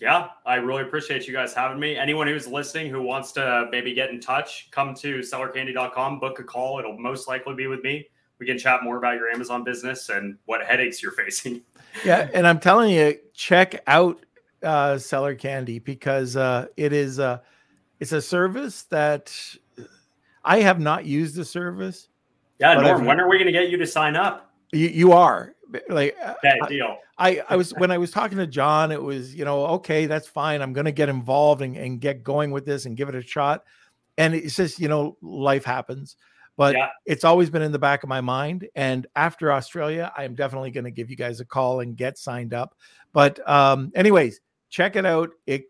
[0.00, 1.96] Yeah, I really appreciate you guys having me.
[1.96, 6.44] Anyone who's listening who wants to maybe get in touch, come to sellercandy.com, book a
[6.44, 6.78] call.
[6.78, 8.06] It'll most likely be with me.
[8.38, 11.62] We can chat more about your Amazon business and what headaches you're facing.
[12.04, 14.22] yeah and i'm telling you check out
[14.62, 17.38] uh seller candy because uh it is uh
[18.00, 19.32] it's a service that
[20.44, 22.08] i have not used the service
[22.58, 24.52] Yeah, Norm, I've- when are we going to get you to sign up?
[24.72, 25.54] you, you are
[25.88, 26.96] like uh, Okay, I- deal.
[27.18, 30.26] I, I was when I was talking to John, it was, you know, okay, that's
[30.28, 30.62] fine.
[30.62, 33.64] I'm gonna get involved and, and get going with this and give it a shot.
[34.18, 36.16] And it's just, you know, life happens.
[36.56, 36.88] But Yeah.
[37.06, 38.68] it's always been in the back of my mind.
[38.76, 42.54] And after Australia, I am definitely gonna give you guys a call and get signed
[42.54, 42.74] up.
[43.12, 45.30] But um, anyways, check it out.
[45.46, 45.64] It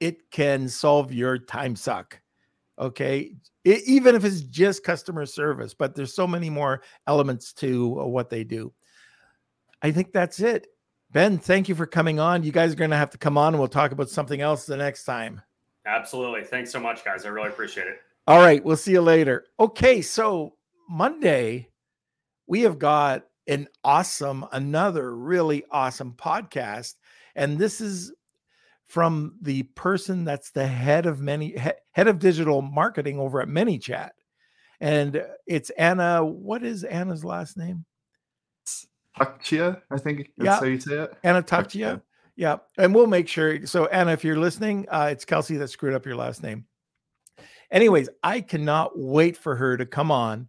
[0.00, 2.20] it can solve your time suck.
[2.78, 3.34] Okay.
[3.64, 8.06] E- even if it's just customer service, but there's so many more elements to uh,
[8.06, 8.72] what they do.
[9.80, 10.66] I think that's it.
[11.12, 12.42] Ben, thank you for coming on.
[12.42, 14.64] You guys are going to have to come on and we'll talk about something else
[14.66, 15.42] the next time.
[15.86, 16.42] Absolutely.
[16.42, 17.24] Thanks so much, guys.
[17.24, 17.98] I really appreciate it.
[18.26, 18.64] All right.
[18.64, 19.44] We'll see you later.
[19.60, 20.00] Okay.
[20.00, 20.54] So,
[20.88, 21.68] Monday,
[22.46, 26.94] we have got an awesome, another really awesome podcast.
[27.34, 28.12] And this is
[28.86, 34.10] from the person that's the head of many head of digital marketing over at ManyChat.
[34.80, 36.24] And uh, it's Anna.
[36.24, 37.84] What is Anna's last name?
[39.18, 40.58] Takchia, I think that's Yeah.
[40.60, 41.14] how you say it.
[41.22, 41.42] Anna.
[41.42, 42.02] Takchia.
[42.36, 42.56] Yeah.
[42.78, 43.66] And we'll make sure.
[43.66, 46.66] So, Anna, if you're listening, uh, it's Kelsey that screwed up your last name.
[47.70, 50.48] Anyways, I cannot wait for her to come on.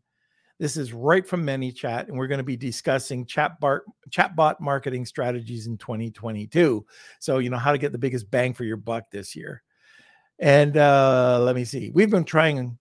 [0.60, 3.80] This is right from ManyChat, and we're going to be discussing chatbot
[4.10, 6.86] chatbot marketing strategies in 2022.
[7.20, 9.64] So, you know how to get the biggest bang for your buck this year.
[10.40, 11.92] And uh, let me see.
[11.94, 12.78] We've been trying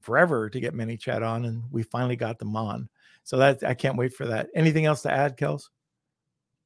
[0.00, 2.88] forever to get ManyChat on, and we finally got them on.
[3.22, 4.48] So that I can't wait for that.
[4.54, 5.64] Anything else to add, Kels?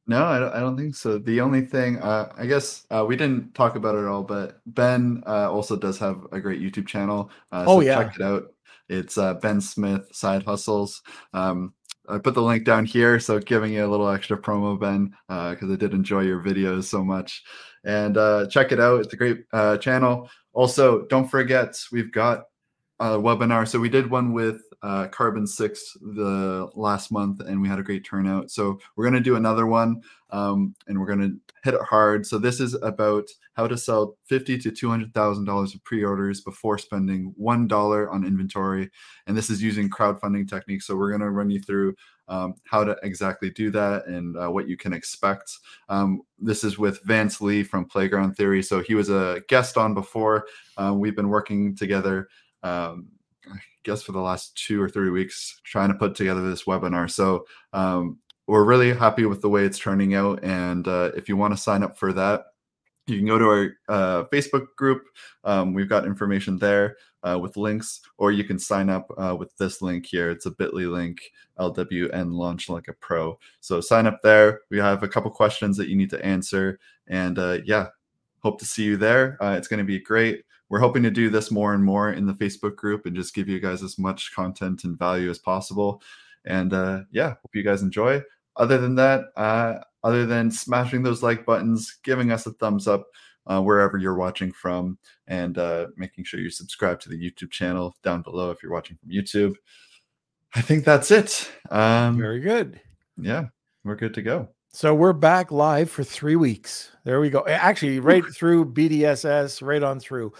[0.06, 1.18] No, I don't, I don't think so.
[1.18, 4.60] The only thing, uh, I guess uh, we didn't talk about it at all, but
[4.66, 7.30] Ben uh, also does have a great YouTube channel.
[7.50, 8.04] Uh, Oh, yeah.
[8.04, 8.53] check it out.
[8.88, 11.02] It's uh, Ben Smith Side Hustles.
[11.32, 11.74] Um,
[12.08, 15.70] I put the link down here, so giving you a little extra promo, Ben, because
[15.70, 17.42] I did enjoy your videos so much.
[17.84, 19.00] And uh, check it out.
[19.00, 20.28] It's a great uh, channel.
[20.52, 22.44] Also, don't forget we've got
[23.00, 23.66] a webinar.
[23.66, 25.78] So we did one with uh, Carbon6
[26.14, 28.50] the last month, and we had a great turnout.
[28.50, 31.30] So we're gonna do another one, um, and we're gonna
[31.64, 32.26] hit it hard.
[32.26, 33.24] So this is about
[33.54, 38.10] how to sell fifty to two hundred thousand dollars of pre-orders before spending one dollar
[38.10, 38.90] on inventory,
[39.26, 40.86] and this is using crowdfunding techniques.
[40.86, 41.94] So we're gonna run you through
[42.28, 45.50] um, how to exactly do that and uh, what you can expect.
[45.88, 48.62] Um, this is with Vance Lee from Playground Theory.
[48.62, 50.46] So he was a guest on before.
[50.76, 52.28] Uh, we've been working together.
[52.62, 53.08] Um,
[53.84, 57.10] guess for the last two or three weeks, trying to put together this webinar.
[57.10, 60.42] So um, we're really happy with the way it's turning out.
[60.42, 62.46] And uh, if you want to sign up for that,
[63.06, 65.02] you can go to our uh, Facebook group.
[65.44, 69.54] Um, we've got information there uh, with links, or you can sign up uh, with
[69.58, 70.30] this link here.
[70.30, 71.20] It's a bit.ly link,
[71.58, 73.38] LWN Launch Like a Pro.
[73.60, 74.62] So sign up there.
[74.70, 76.78] We have a couple questions that you need to answer.
[77.06, 77.88] And uh, yeah,
[78.44, 79.36] hope to see you there.
[79.42, 80.44] Uh, it's going to be great.
[80.68, 83.48] We're hoping to do this more and more in the Facebook group and just give
[83.48, 86.02] you guys as much content and value as possible.
[86.44, 88.22] And uh, yeah, hope you guys enjoy.
[88.56, 93.06] Other than that, uh, other than smashing those like buttons, giving us a thumbs up
[93.46, 97.94] uh, wherever you're watching from, and uh, making sure you subscribe to the YouTube channel
[98.02, 99.54] down below if you're watching from YouTube.
[100.54, 101.50] I think that's it.
[101.70, 102.80] Um, Very good.
[103.16, 103.46] yeah,
[103.84, 104.53] we're good to go.
[104.76, 106.90] So we're back live for three weeks.
[107.04, 107.46] There we go.
[107.46, 110.32] Actually, right through BDSS, right on through.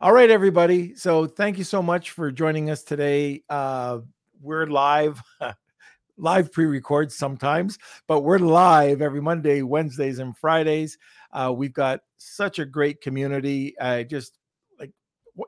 [0.00, 0.94] All right, everybody.
[0.94, 3.42] So thank you so much for joining us today.
[3.50, 3.98] Uh,
[4.40, 5.22] we're live,
[6.16, 7.76] live pre-record sometimes,
[8.08, 10.96] but we're live every Monday, Wednesdays, and Fridays.
[11.30, 13.78] Uh, we've got such a great community.
[13.78, 14.38] I just
[14.80, 14.92] like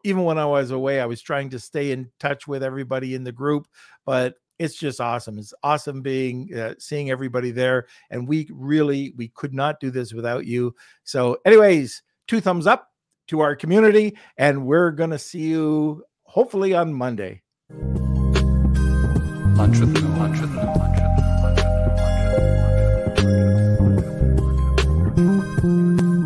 [0.04, 3.24] even when I was away, I was trying to stay in touch with everybody in
[3.24, 3.68] the group,
[4.04, 5.38] but it's just awesome.
[5.38, 10.12] It's awesome being uh, seeing everybody there, and we really we could not do this
[10.12, 10.74] without you.
[11.04, 12.90] So, anyways, two thumbs up
[13.28, 14.16] to our community.
[14.36, 17.42] And we're to see you hopefully on Monday.
[19.56, 20.93] Lunch with